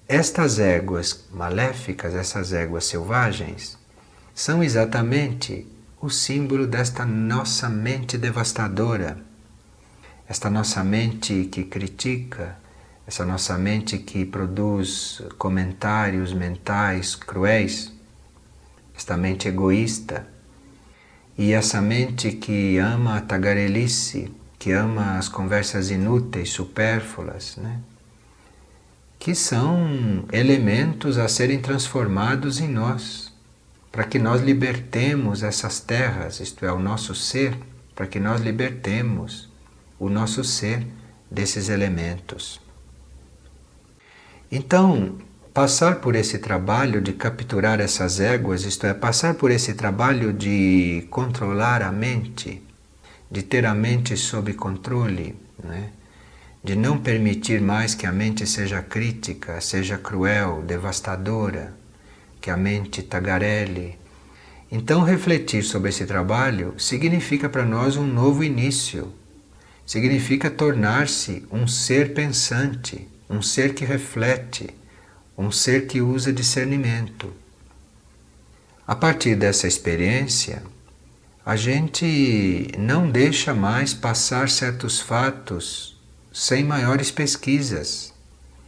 estas 0.07 0.57
éguas 0.57 1.23
maléficas, 1.31 2.15
essas 2.15 2.53
éguas 2.53 2.85
selvagens, 2.85 3.77
são 4.33 4.63
exatamente 4.63 5.67
o 6.01 6.09
símbolo 6.09 6.65
desta 6.65 7.05
nossa 7.05 7.69
mente 7.69 8.17
devastadora, 8.17 9.19
esta 10.27 10.49
nossa 10.49 10.83
mente 10.83 11.45
que 11.51 11.65
critica, 11.65 12.64
essa 13.07 13.25
nossa 13.25 13.57
mente 13.57 13.97
que 13.97 14.25
produz 14.25 15.21
comentários 15.37 16.33
mentais 16.33 17.15
cruéis, 17.15 17.91
esta 18.95 19.15
mente 19.15 19.47
egoísta, 19.47 20.27
e 21.37 21.51
essa 21.51 21.81
mente 21.81 22.31
que 22.31 22.77
ama 22.77 23.17
a 23.17 23.21
tagarelice, 23.21 24.31
que 24.57 24.71
ama 24.71 25.17
as 25.17 25.27
conversas 25.27 25.91
inúteis, 25.91 26.49
supérfluas, 26.49 27.57
né? 27.57 27.79
que 29.19 29.35
são 29.35 30.25
elementos 30.31 31.17
a 31.17 31.27
serem 31.27 31.59
transformados 31.59 32.59
em 32.59 32.67
nós, 32.67 33.33
para 33.91 34.03
que 34.03 34.19
nós 34.19 34.41
libertemos 34.41 35.43
essas 35.43 35.79
terras, 35.79 36.39
isto 36.39 36.65
é, 36.65 36.71
o 36.71 36.79
nosso 36.79 37.13
ser, 37.15 37.57
para 37.93 38.07
que 38.07 38.19
nós 38.19 38.41
libertemos 38.41 39.49
o 39.99 40.09
nosso 40.09 40.43
ser 40.43 40.85
desses 41.29 41.69
elementos. 41.69 42.64
Então, 44.51 45.17
passar 45.53 45.95
por 46.01 46.15
esse 46.15 46.37
trabalho 46.37 47.01
de 47.01 47.13
capturar 47.13 47.79
essas 47.79 48.19
éguas, 48.19 48.63
isto 48.63 48.85
é, 48.85 48.93
passar 48.93 49.35
por 49.35 49.49
esse 49.49 49.73
trabalho 49.73 50.31
de 50.31 51.07
controlar 51.09 51.81
a 51.81 51.91
mente, 51.91 52.61
de 53.31 53.41
ter 53.41 53.65
a 53.65 53.73
mente 53.73 54.15
sob 54.15 54.53
controle, 54.53 55.35
né? 55.63 55.89
de 56.63 56.75
não 56.75 56.97
permitir 56.97 57.61
mais 57.61 57.93
que 57.93 58.05
a 58.05 58.11
mente 58.11 58.45
seja 58.47 58.81
crítica, 58.81 59.61
seja 59.61 59.97
cruel, 59.97 60.63
devastadora, 60.63 61.73
que 62.41 62.49
a 62.49 62.57
mente 62.57 63.01
tagarele. 63.03 63.97
Então, 64.71 65.03
refletir 65.03 65.63
sobre 65.63 65.89
esse 65.89 66.05
trabalho 66.05 66.73
significa 66.77 67.47
para 67.47 67.63
nós 67.63 67.97
um 67.97 68.05
novo 68.05 68.43
início, 68.43 69.13
significa 69.85 70.49
tornar-se 70.49 71.45
um 71.51 71.67
ser 71.67 72.13
pensante, 72.13 73.07
um 73.29 73.41
ser 73.41 73.73
que 73.73 73.85
reflete, 73.85 74.69
um 75.37 75.51
ser 75.51 75.87
que 75.87 76.01
usa 76.01 76.31
discernimento. 76.31 77.33
A 78.87 78.95
partir 78.95 79.35
dessa 79.35 79.67
experiência, 79.67 80.63
a 81.45 81.55
gente 81.55 82.71
não 82.77 83.09
deixa 83.09 83.53
mais 83.53 83.93
passar 83.93 84.49
certos 84.49 84.99
fatos 84.99 85.99
sem 86.31 86.63
maiores 86.63 87.11
pesquisas, 87.11 88.13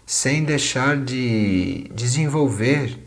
sem 0.05 0.43
deixar 0.43 0.97
de 0.97 1.89
desenvolver 1.93 2.97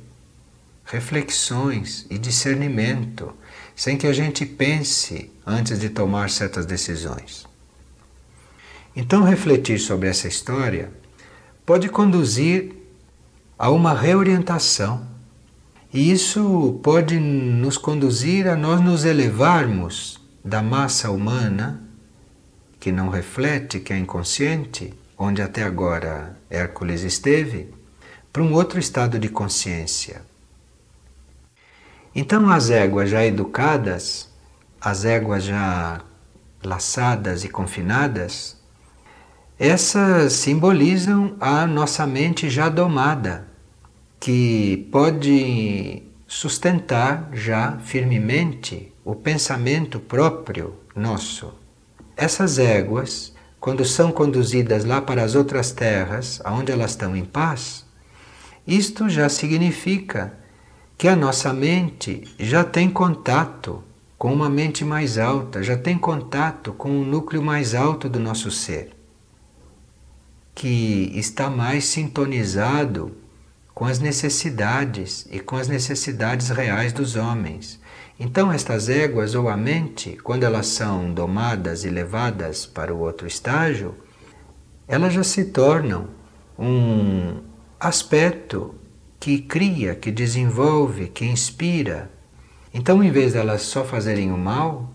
reflexões 0.85 2.05
e 2.11 2.19
discernimento, 2.19 3.33
sem 3.75 3.97
que 3.97 4.07
a 4.07 4.13
gente 4.13 4.45
pense 4.45 5.31
antes 5.47 5.81
de 5.81 5.89
tomar 5.89 6.31
certas 6.31 6.67
decisões. 6.67 7.47
Então, 8.95 9.23
refletir 9.23 9.79
sobre 9.79 10.09
essa 10.09 10.29
história 10.29 10.91
pode 11.71 11.89
conduzir 11.89 12.73
a 13.57 13.71
uma 13.71 13.95
reorientação 13.95 15.07
e 15.95 16.11
isso 16.11 16.81
pode 16.83 17.17
nos 17.21 17.79
conduzir 17.79 18.49
a 18.49 18.57
nós 18.57 18.81
nos 18.81 19.05
elevarmos 19.05 20.21
da 20.45 20.61
massa 20.65 21.13
humana, 21.13 21.81
que 22.81 22.91
não 22.91 23.09
reflete, 23.09 23.79
que 23.79 23.93
é 23.93 23.97
inconsciente, 23.97 24.93
onde 25.17 25.41
até 25.43 25.63
agora 25.63 26.37
Hércules 26.51 27.05
esteve, 27.05 27.73
para 28.33 28.43
um 28.43 28.53
outro 28.53 28.81
estado 28.81 29.17
de 29.17 29.29
consciência. 29.29 30.23
Então, 32.13 32.51
as 32.51 32.69
éguas 32.69 33.11
já 33.11 33.25
educadas, 33.25 34.29
as 34.81 35.05
éguas 35.05 35.45
já 35.45 36.01
laçadas 36.65 37.45
e 37.45 37.49
confinadas, 37.49 38.60
essas 39.63 40.33
simbolizam 40.33 41.37
a 41.39 41.67
nossa 41.67 42.07
mente 42.07 42.49
já 42.49 42.71
domada 42.71 43.47
que 44.19 44.89
pode 44.91 46.03
sustentar 46.27 47.29
já 47.35 47.77
firmemente 47.85 48.91
o 49.05 49.15
pensamento 49.15 50.01
próprio 50.01 50.77
nosso. 50.97 51.53
Essas 52.17 52.59
éguas, 52.59 53.35
quando 53.61 53.85
são 53.85 54.11
conduzidas 54.11 54.87
lá 54.87 55.03
para 55.03 55.23
as 55.23 55.35
outras 55.35 55.71
terras, 55.73 56.41
onde 56.47 56.73
elas 56.73 56.93
estão 56.93 57.15
em 57.15 57.27
paz, 57.27 57.85
isto 58.67 59.11
já 59.11 59.29
significa 59.29 60.33
que 60.97 61.07
a 61.07 61.15
nossa 61.15 61.53
mente 61.53 62.25
já 62.39 62.65
tem 62.65 62.89
contato 62.89 63.85
com 64.17 64.33
uma 64.33 64.49
mente 64.49 64.87
mais 64.87 65.19
alta, 65.19 65.63
já 65.63 65.77
tem 65.77 65.99
contato 65.99 66.73
com 66.73 66.99
o 66.99 67.05
núcleo 67.05 67.43
mais 67.43 67.75
alto 67.75 68.09
do 68.09 68.19
nosso 68.19 68.51
ser, 68.51 69.00
que 70.61 71.11
está 71.15 71.49
mais 71.49 71.87
sintonizado 71.87 73.17
com 73.73 73.87
as 73.87 73.99
necessidades 73.99 75.27
e 75.31 75.41
com 75.41 75.57
as 75.57 75.69
necessidades 75.69 76.51
reais 76.51 76.93
dos 76.93 77.17
homens. 77.17 77.81
Então, 78.19 78.53
estas 78.53 78.91
éguas 78.91 79.35
ou 79.35 79.49
a 79.49 79.57
mente, 79.57 80.19
quando 80.23 80.45
elas 80.45 80.67
são 80.67 81.15
domadas 81.15 81.87
e 81.87 81.89
levadas 81.89 82.67
para 82.67 82.95
o 82.95 82.99
outro 82.99 83.27
estágio, 83.27 83.95
elas 84.87 85.15
já 85.15 85.25
se 85.25 85.47
tornam 85.47 86.09
um 86.59 87.39
aspecto 87.81 88.75
que 89.19 89.39
cria, 89.39 89.95
que 89.95 90.11
desenvolve, 90.11 91.09
que 91.09 91.25
inspira. 91.25 92.11
Então, 92.75 93.03
em 93.03 93.11
vez 93.11 93.33
de 93.33 93.39
elas 93.39 93.63
só 93.63 93.83
fazerem 93.83 94.31
o 94.31 94.37
mal, 94.37 94.93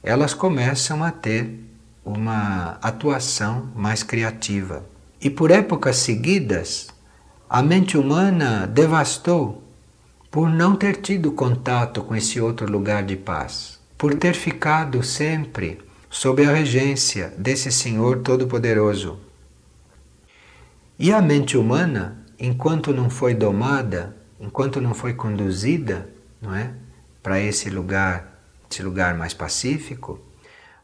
elas 0.00 0.32
começam 0.32 1.02
a 1.02 1.10
ter 1.10 1.58
uma 2.04 2.78
atuação 2.80 3.68
mais 3.74 4.04
criativa. 4.04 4.91
E 5.24 5.30
por 5.30 5.52
épocas 5.52 5.98
seguidas, 5.98 6.88
a 7.48 7.62
mente 7.62 7.96
humana 7.96 8.66
devastou 8.66 9.62
por 10.32 10.50
não 10.50 10.74
ter 10.74 10.96
tido 10.96 11.30
contato 11.30 12.02
com 12.02 12.16
esse 12.16 12.40
outro 12.40 12.68
lugar 12.68 13.04
de 13.04 13.14
paz, 13.14 13.78
por 13.96 14.14
ter 14.14 14.34
ficado 14.34 15.00
sempre 15.04 15.78
sob 16.10 16.44
a 16.44 16.52
regência 16.52 17.32
desse 17.38 17.70
Senhor 17.70 18.18
Todo-Poderoso. 18.18 19.20
E 20.98 21.12
a 21.12 21.22
mente 21.22 21.56
humana, 21.56 22.18
enquanto 22.36 22.92
não 22.92 23.08
foi 23.08 23.32
domada, 23.32 24.16
enquanto 24.40 24.80
não 24.80 24.92
foi 24.92 25.14
conduzida, 25.14 26.08
não 26.40 26.52
é, 26.52 26.72
para 27.22 27.38
esse 27.38 27.70
lugar, 27.70 28.42
esse 28.68 28.82
lugar 28.82 29.14
mais 29.14 29.32
pacífico, 29.32 30.18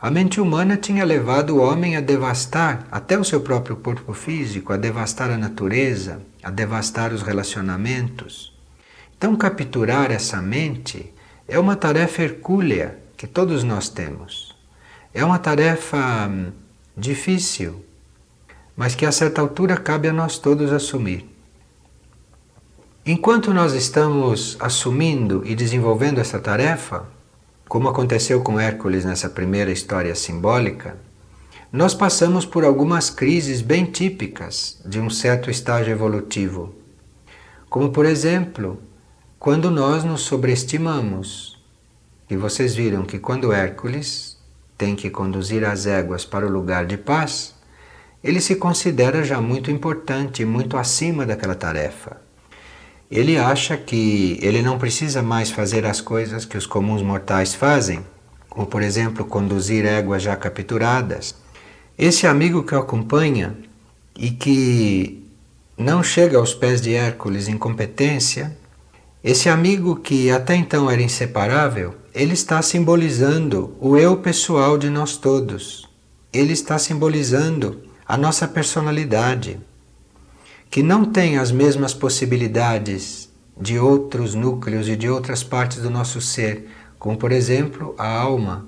a 0.01 0.13
mente 0.13 0.41
humana 0.41 0.77
tinha 0.77 1.05
levado 1.05 1.57
o 1.57 1.61
homem 1.61 1.97
a 1.97 2.01
devastar 2.01 2.87
até 2.89 3.19
o 3.19 3.25
seu 3.25 3.41
próprio 3.41 3.75
corpo 3.77 4.13
físico, 4.13 4.73
a 4.73 4.77
devastar 4.77 5.29
a 5.29 5.37
natureza, 5.37 6.23
a 6.41 6.51
devastar 6.51 7.13
os 7.13 7.23
relacionamentos. 7.23 8.57
Então, 9.17 9.35
capturar 9.35 10.13
essa 10.13 10.41
mente 10.41 11.13
é 11.49 11.59
uma 11.59 11.75
tarefa 11.75 12.23
hercúlea 12.23 12.97
que 13.17 13.27
todos 13.27 13.65
nós 13.65 13.89
temos. 13.89 14.55
É 15.13 15.25
uma 15.25 15.41
tarefa 15.41 16.29
hum, 16.29 16.53
difícil, 16.97 17.85
mas 18.77 18.95
que 18.95 19.05
a 19.05 19.11
certa 19.11 19.41
altura 19.41 19.77
cabe 19.77 20.07
a 20.07 20.13
nós 20.13 20.39
todos 20.39 20.73
assumir. 20.73 21.29
Enquanto 23.05 23.53
nós 23.53 23.73
estamos 23.73 24.57
assumindo 24.61 25.43
e 25.45 25.57
desenvolvendo 25.57 26.21
essa 26.21 26.39
tarefa, 26.39 27.18
como 27.69 27.89
aconteceu 27.89 28.41
com 28.41 28.59
Hércules 28.59 29.05
nessa 29.05 29.29
primeira 29.29 29.71
história 29.71 30.15
simbólica, 30.15 30.97
nós 31.71 31.95
passamos 31.95 32.47
por 32.47 32.65
algumas 32.65 33.11
crises 33.11 33.61
bem 33.61 33.85
típicas 33.85 34.81
de 34.87 34.99
um 34.99 35.11
certo 35.11 35.51
estágio 35.51 35.93
evolutivo. 35.93 36.75
Como, 37.69 37.91
por 37.91 38.07
exemplo, 38.07 38.81
quando 39.39 39.71
nós 39.71 40.03
nos 40.03 40.23
sobreestimamos. 40.23 41.63
E 42.31 42.37
vocês 42.37 42.75
viram 42.75 43.05
que 43.05 43.19
quando 43.19 43.53
Hércules 43.53 44.39
tem 44.77 44.97
que 44.97 45.11
conduzir 45.11 45.65
as 45.65 45.87
éguas 45.87 46.25
para 46.25 46.47
o 46.47 46.51
lugar 46.51 46.87
de 46.87 46.97
paz, 46.97 47.55
ele 48.25 48.41
se 48.41 48.57
considera 48.57 49.23
já 49.23 49.41
muito 49.41 49.71
importante, 49.71 50.45
muito 50.45 50.77
acima 50.77 51.27
daquela 51.27 51.55
tarefa. 51.55 52.28
Ele 53.11 53.39
acha 53.39 53.77
que 53.77 54.39
ele 54.43 54.61
não 54.61 54.79
precisa 54.79 55.23
mais 55.23 55.51
fazer 55.51 55.87
as 55.87 56.01
coisas 56.01 56.45
que 56.45 56.59
os 56.59 56.67
comuns 56.67 57.01
mortais 57.01 57.55
fazem, 57.55 58.05
como 58.51 58.67
por 58.67 58.83
exemplo 58.83 59.25
conduzir 59.25 59.87
éguas 59.87 60.23
já 60.23 60.37
capturadas. 60.37 61.35
Esse 61.97 62.27
amigo 62.27 62.63
que 62.63 62.75
o 62.75 62.79
acompanha 62.79 63.57
e 64.15 64.31
que 64.31 65.27
não 65.77 66.03
chega 66.03 66.37
aos 66.37 66.53
pés 66.53 66.83
de 66.83 66.93
Hércules 66.93 67.49
em 67.49 67.57
competência, 67.57 68.55
esse 69.25 69.49
amigo 69.49 69.97
que 69.97 70.31
até 70.31 70.55
então 70.55 70.91
era 70.91 71.01
inseparável, 71.01 71.95
ele 72.15 72.35
está 72.35 72.61
simbolizando 72.61 73.75
o 73.81 73.97
eu 73.97 74.19
pessoal 74.19 74.77
de 74.77 74.91
nós 74.91 75.17
todos. 75.17 75.89
Ele 76.31 76.53
está 76.53 76.79
simbolizando 76.79 77.81
a 78.07 78.19
nossa 78.19 78.47
personalidade 78.47 79.59
que 80.71 80.83
não 80.83 81.05
tem 81.05 81.39
as 81.39 81.51
mesmas 81.51 81.95
possibilidades 81.95 83.29
de 83.61 83.79
outros 83.79 84.35
núcleos 84.35 84.89
e 84.89 84.97
de 84.97 85.09
outras 85.09 85.43
partes 85.43 85.79
do 85.79 85.91
nosso 85.91 86.21
ser, 86.21 86.69
como 86.99 87.17
por 87.17 87.33
exemplo 87.33 87.95
a 87.99 88.07
alma, 88.07 88.67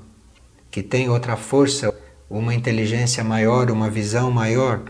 que 0.71 0.83
tem 0.83 1.09
outra 1.09 1.37
força, 1.37 1.93
uma 2.29 2.55
inteligência 2.55 3.23
maior, 3.23 3.71
uma 3.71 3.91
visão 3.91 4.31
maior, 4.31 4.83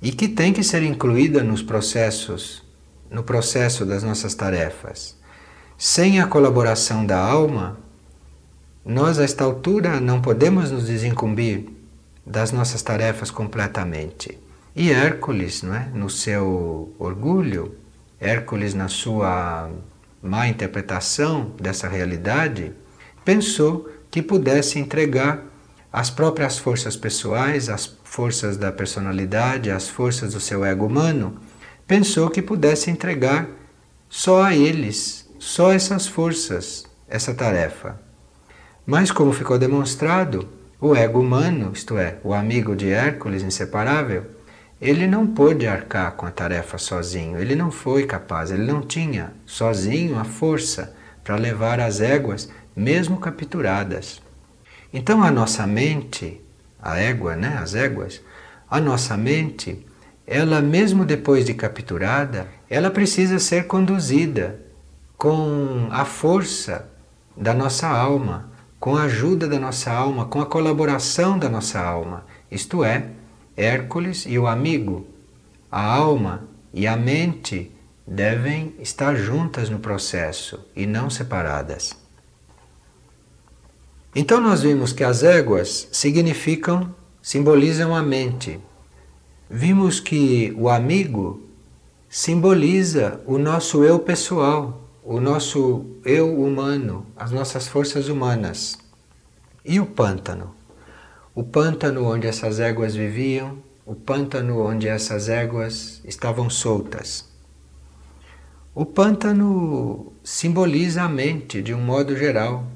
e 0.00 0.10
que 0.10 0.28
tem 0.28 0.52
que 0.52 0.62
ser 0.62 0.82
incluída 0.82 1.42
nos 1.42 1.62
processos, 1.62 2.62
no 3.10 3.22
processo 3.22 3.86
das 3.86 4.02
nossas 4.02 4.34
tarefas. 4.34 5.16
Sem 5.78 6.20
a 6.20 6.26
colaboração 6.26 7.06
da 7.06 7.18
alma, 7.18 7.78
nós 8.84 9.18
a 9.18 9.24
esta 9.24 9.44
altura 9.44 10.00
não 10.00 10.20
podemos 10.20 10.70
nos 10.70 10.86
desincumbir 10.86 11.66
das 12.26 12.52
nossas 12.52 12.82
tarefas 12.82 13.30
completamente. 13.30 14.38
E 14.74 14.90
Hércules, 14.90 15.62
não 15.62 15.74
é? 15.74 15.88
no 15.92 16.08
seu 16.08 16.94
orgulho, 16.98 17.74
Hércules, 18.18 18.72
na 18.74 18.88
sua 18.88 19.70
má 20.22 20.48
interpretação 20.48 21.52
dessa 21.60 21.88
realidade, 21.88 22.72
pensou 23.24 23.88
que 24.10 24.22
pudesse 24.22 24.78
entregar 24.78 25.44
as 25.92 26.08
próprias 26.08 26.58
forças 26.58 26.96
pessoais, 26.96 27.68
as 27.68 27.98
forças 28.04 28.56
da 28.56 28.72
personalidade, 28.72 29.70
as 29.70 29.88
forças 29.88 30.32
do 30.32 30.40
seu 30.40 30.64
ego 30.64 30.86
humano, 30.86 31.38
pensou 31.86 32.30
que 32.30 32.40
pudesse 32.40 32.90
entregar 32.90 33.48
só 34.08 34.42
a 34.42 34.54
eles, 34.54 35.28
só 35.38 35.72
essas 35.72 36.06
forças, 36.06 36.86
essa 37.08 37.34
tarefa. 37.34 38.00
Mas, 38.86 39.10
como 39.10 39.32
ficou 39.32 39.58
demonstrado, 39.58 40.48
O 40.84 40.96
ego 40.96 41.20
humano, 41.20 41.70
isto 41.72 41.96
é, 41.96 42.16
o 42.24 42.34
amigo 42.34 42.74
de 42.74 42.90
Hércules 42.90 43.44
inseparável, 43.44 44.26
ele 44.82 45.06
não 45.06 45.28
pôde 45.28 45.64
arcar 45.64 46.10
com 46.16 46.26
a 46.26 46.30
tarefa 46.32 46.76
sozinho, 46.76 47.38
ele 47.38 47.54
não 47.54 47.70
foi 47.70 48.04
capaz, 48.04 48.50
ele 48.50 48.64
não 48.64 48.82
tinha 48.82 49.32
sozinho 49.46 50.18
a 50.18 50.24
força 50.24 50.92
para 51.22 51.36
levar 51.36 51.78
as 51.78 52.00
éguas, 52.00 52.50
mesmo 52.74 53.18
capturadas. 53.18 54.20
Então 54.92 55.22
a 55.22 55.30
nossa 55.30 55.68
mente, 55.68 56.40
a 56.82 56.98
égua, 56.98 57.36
né, 57.36 57.58
as 57.62 57.76
éguas, 57.76 58.20
a 58.68 58.80
nossa 58.80 59.16
mente, 59.16 59.86
ela 60.26 60.60
mesmo 60.60 61.04
depois 61.04 61.44
de 61.44 61.54
capturada, 61.54 62.48
ela 62.68 62.90
precisa 62.90 63.38
ser 63.38 63.68
conduzida 63.68 64.58
com 65.16 65.86
a 65.92 66.04
força 66.04 66.88
da 67.36 67.54
nossa 67.54 67.86
alma, 67.86 68.50
com 68.80 68.96
a 68.96 69.04
ajuda 69.04 69.46
da 69.46 69.60
nossa 69.60 69.92
alma, 69.92 70.24
com 70.24 70.40
a 70.40 70.46
colaboração 70.46 71.38
da 71.38 71.48
nossa 71.48 71.78
alma. 71.78 72.26
Isto 72.50 72.82
é, 72.82 73.10
Hércules 73.56 74.24
e 74.26 74.38
o 74.38 74.46
amigo, 74.46 75.06
a 75.70 75.82
alma 75.84 76.48
e 76.72 76.86
a 76.86 76.96
mente 76.96 77.70
devem 78.06 78.74
estar 78.78 79.14
juntas 79.14 79.68
no 79.68 79.78
processo 79.78 80.60
e 80.74 80.86
não 80.86 81.08
separadas. 81.08 81.96
Então 84.14 84.40
nós 84.40 84.62
vimos 84.62 84.92
que 84.92 85.04
as 85.04 85.22
éguas 85.22 85.88
significam, 85.90 86.94
simbolizam 87.22 87.94
a 87.94 88.02
mente. 88.02 88.60
Vimos 89.48 90.00
que 90.00 90.54
o 90.56 90.68
amigo 90.68 91.42
simboliza 92.08 93.20
o 93.26 93.38
nosso 93.38 93.82
eu 93.84 93.98
pessoal, 93.98 94.82
o 95.02 95.18
nosso 95.18 95.86
eu 96.04 96.38
humano, 96.42 97.06
as 97.16 97.30
nossas 97.30 97.66
forças 97.66 98.08
humanas. 98.08 98.78
E 99.64 99.80
o 99.80 99.86
pântano? 99.86 100.54
O 101.34 101.42
pântano 101.42 102.04
onde 102.04 102.26
essas 102.26 102.60
éguas 102.60 102.94
viviam, 102.94 103.62
o 103.86 103.94
pântano 103.94 104.66
onde 104.66 104.86
essas 104.86 105.30
éguas 105.30 106.02
estavam 106.04 106.50
soltas. 106.50 107.24
O 108.74 108.84
pântano 108.84 110.12
simboliza 110.22 111.02
a 111.02 111.08
mente 111.08 111.62
de 111.62 111.72
um 111.72 111.80
modo 111.80 112.14
geral, 112.14 112.66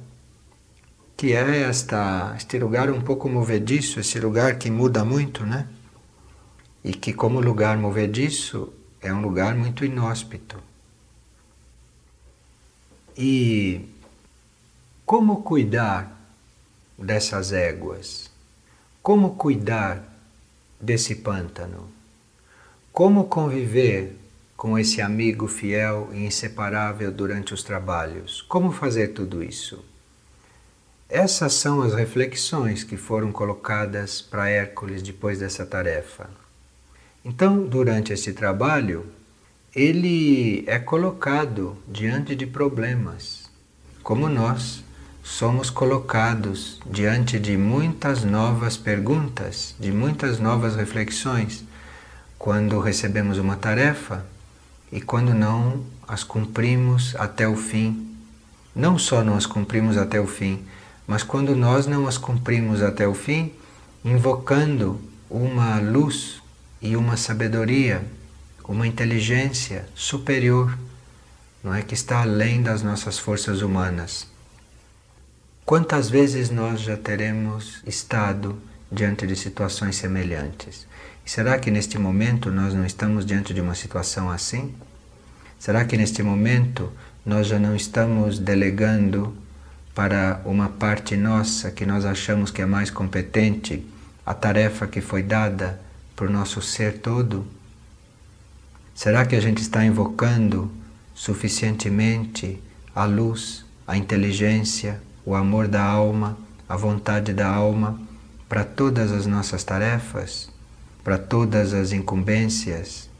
que 1.19 1.35
é 1.35 1.63
esta, 1.63 2.35
este 2.35 2.59
lugar 2.59 2.91
um 2.91 3.01
pouco 3.03 3.29
movediço, 3.29 4.01
esse 4.01 4.19
lugar 4.21 4.59
que 4.59 4.71
muda 4.71 5.05
muito, 5.05 5.45
né? 5.45 5.69
E 6.83 6.95
que, 6.95 7.13
como 7.13 7.41
lugar 7.41 7.77
movediço, 7.77 8.73
é 9.03 9.13
um 9.13 9.21
lugar 9.21 9.55
muito 9.55 9.85
inóspito. 9.85 10.57
E 13.17 13.87
como 15.05 15.43
cuidar 15.43 16.19
dessas 16.99 17.53
éguas? 17.53 18.26
Como 19.07 19.37
cuidar 19.37 20.03
desse 20.81 21.15
pântano? 21.15 21.89
Como 22.93 23.29
conviver 23.29 24.17
com 24.57 24.77
esse 24.77 25.01
amigo 25.01 25.47
fiel 25.47 26.11
e 26.13 26.27
inseparável 26.27 27.13
durante 27.13 27.55
os 27.55 27.63
trabalhos? 27.63 28.43
Como 28.43 28.73
fazer 28.73 29.13
tudo 29.13 29.45
isso? 29.45 29.79
Essas 31.09 31.55
são 31.55 31.83
as 31.83 31.95
reflexões 31.95 32.83
que 32.83 32.97
foram 32.97 33.31
colocadas 33.31 34.21
para 34.21 34.51
Hércules 34.51 35.01
depois 35.03 35.39
dessa 35.39 35.65
tarefa. 35.65 36.29
Então, 37.25 37.65
durante 37.65 38.13
esse 38.13 38.33
trabalho, 38.33 39.07
ele 39.73 40.65
é 40.67 40.81
colocado 40.81 41.77
diante 41.87 42.35
de 42.35 42.45
problemas, 42.45 43.49
como 44.03 44.29
nós 44.29 44.83
somos 45.27 45.71
colocados 45.71 46.81
diante 46.89 47.37
de 47.41 47.57
muitas 47.57 48.23
novas 48.23 48.77
perguntas, 48.77 49.75
de 49.81 49.91
muitas 49.91 50.39
novas 50.39 50.77
reflexões, 50.77 51.65
quando 52.39 52.79
recebemos 52.79 53.37
uma 53.37 53.57
tarefa 53.57 54.25
e 54.93 55.01
quando 55.01 55.35
não 55.35 55.85
as 56.07 56.23
cumprimos 56.23 57.17
até 57.17 57.49
o 57.49 57.57
fim. 57.57 58.17
Não 58.73 58.97
só 58.97 59.25
não 59.25 59.37
as 59.37 59.47
cumprimos 59.47 59.97
até 59.97 60.21
o 60.21 60.29
fim, 60.29 60.65
mas 61.09 61.25
quando 61.25 61.57
nós 61.57 61.89
não 61.89 62.07
as 62.07 62.17
cumprimos 62.17 62.81
até 62.81 63.09
o 63.09 63.15
fim, 63.15 63.53
invocando 64.05 65.01
uma 65.29 65.81
luz 65.81 66.41
e 66.81 66.97
uma 66.97 67.17
sabedoria 67.17 68.07
uma 68.69 68.87
inteligência 68.87 69.89
superior, 69.95 70.77
não 71.63 71.75
é 71.75 71.83
que 71.83 71.95
está 71.95 72.23
além 72.23 72.63
das 72.63 72.83
nossas 72.83 73.19
forças 73.19 73.61
humanas. 73.63 74.36
Quantas 75.67 76.09
vezes 76.09 76.49
nós 76.49 76.81
já 76.81 76.97
teremos 76.97 77.83
estado 77.85 78.57
diante 78.91 79.27
de 79.27 79.35
situações 79.35 79.97
semelhantes? 79.97 80.87
Será 81.25 81.59
que 81.59 81.73
neste 81.73 81.99
momento 81.99 82.53
nós 82.53 82.73
não 82.73 82.87
estamos 82.87 83.27
diante 83.27 83.53
de 83.53 83.61
uma 83.61 83.75
situação 83.75 84.31
assim? 84.31 84.73
Será 85.59 85.85
que 85.85 85.97
neste 85.97 86.23
momento 86.23 86.93
nós 87.25 87.49
já 87.49 87.59
não 87.59 87.75
estamos 87.75 88.39
delegando 88.39 89.37
para 89.93 90.41
uma 90.45 90.69
parte 90.69 91.17
nossa 91.17 91.73
que 91.73 91.85
nós 91.85 92.05
achamos 92.05 92.53
que 92.53 92.63
é 92.63 92.67
mais 92.67 92.89
competente 92.89 93.85
a 94.25 94.33
tarefa 94.33 94.87
que 94.87 95.01
foi 95.01 95.25
dada 95.25 95.81
por 96.15 96.31
nosso 96.31 96.63
ser 96.63 96.99
todo? 96.99 97.45
Será 98.95 99.27
que 99.27 99.35
a 99.35 99.41
gente 99.41 99.63
está 99.63 99.85
invocando 99.85 100.71
suficientemente 101.13 102.63
a 102.95 103.05
luz, 103.05 103.65
a 103.85 103.97
inteligência, 103.97 105.05
o 105.27 105.35
amor 105.35 105.69
da 105.69 105.83
alma, 105.83 106.39
a 106.67 106.77
vontade 106.77 107.35
da 107.35 107.47
alma 107.47 108.01
para 108.49 108.65
todas 108.65 109.13
as 109.13 109.27
nossas 109.27 109.63
tarefas, 109.65 110.49
para 111.05 111.19
todas 111.19 111.75
as 111.75 111.93
incumbências 111.93 113.11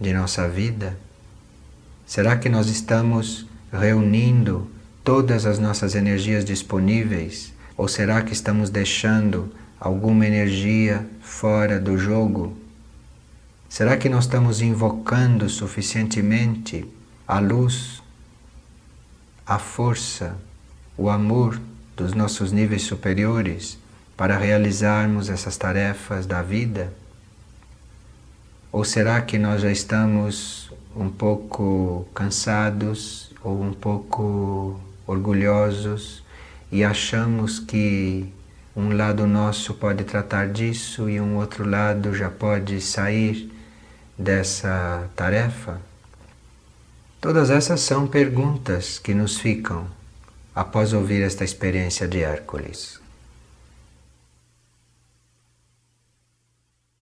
de 0.00 0.12
nossa 0.12 0.48
vida? 0.48 0.96
Será 2.06 2.36
que 2.36 2.48
nós 2.48 2.68
estamos 2.68 3.46
reunindo 3.72 4.70
todas 5.02 5.46
as 5.46 5.58
nossas 5.58 5.94
energias 5.94 6.44
disponíveis? 6.44 7.52
Ou 7.76 7.88
será 7.88 8.22
que 8.22 8.32
estamos 8.32 8.70
deixando 8.70 9.52
alguma 9.80 10.26
energia 10.26 11.04
fora 11.20 11.80
do 11.80 11.98
jogo 11.98 12.62
Será 13.72 13.96
que 13.96 14.06
nós 14.06 14.24
estamos 14.24 14.60
invocando 14.60 15.48
suficientemente 15.48 16.84
a 17.26 17.38
luz, 17.38 18.01
a 19.46 19.58
força, 19.58 20.36
o 20.96 21.10
amor 21.10 21.60
dos 21.96 22.14
nossos 22.14 22.52
níveis 22.52 22.82
superiores 22.82 23.78
para 24.16 24.36
realizarmos 24.36 25.28
essas 25.28 25.56
tarefas 25.56 26.26
da 26.26 26.42
vida? 26.42 26.92
Ou 28.70 28.84
será 28.84 29.20
que 29.20 29.38
nós 29.38 29.62
já 29.62 29.70
estamos 29.70 30.72
um 30.96 31.10
pouco 31.10 32.06
cansados 32.14 33.30
ou 33.42 33.62
um 33.62 33.72
pouco 33.72 34.80
orgulhosos 35.06 36.22
e 36.70 36.84
achamos 36.84 37.58
que 37.58 38.32
um 38.74 38.96
lado 38.96 39.26
nosso 39.26 39.74
pode 39.74 40.04
tratar 40.04 40.48
disso 40.48 41.08
e 41.10 41.20
um 41.20 41.36
outro 41.36 41.68
lado 41.68 42.14
já 42.14 42.30
pode 42.30 42.80
sair 42.80 43.52
dessa 44.16 45.06
tarefa? 45.14 45.91
Todas 47.22 47.50
essas 47.50 47.80
são 47.82 48.08
perguntas 48.08 48.98
que 48.98 49.14
nos 49.14 49.38
ficam 49.38 49.86
após 50.52 50.92
ouvir 50.92 51.22
esta 51.22 51.44
experiência 51.44 52.08
de 52.08 52.20
Hércules. 52.20 53.01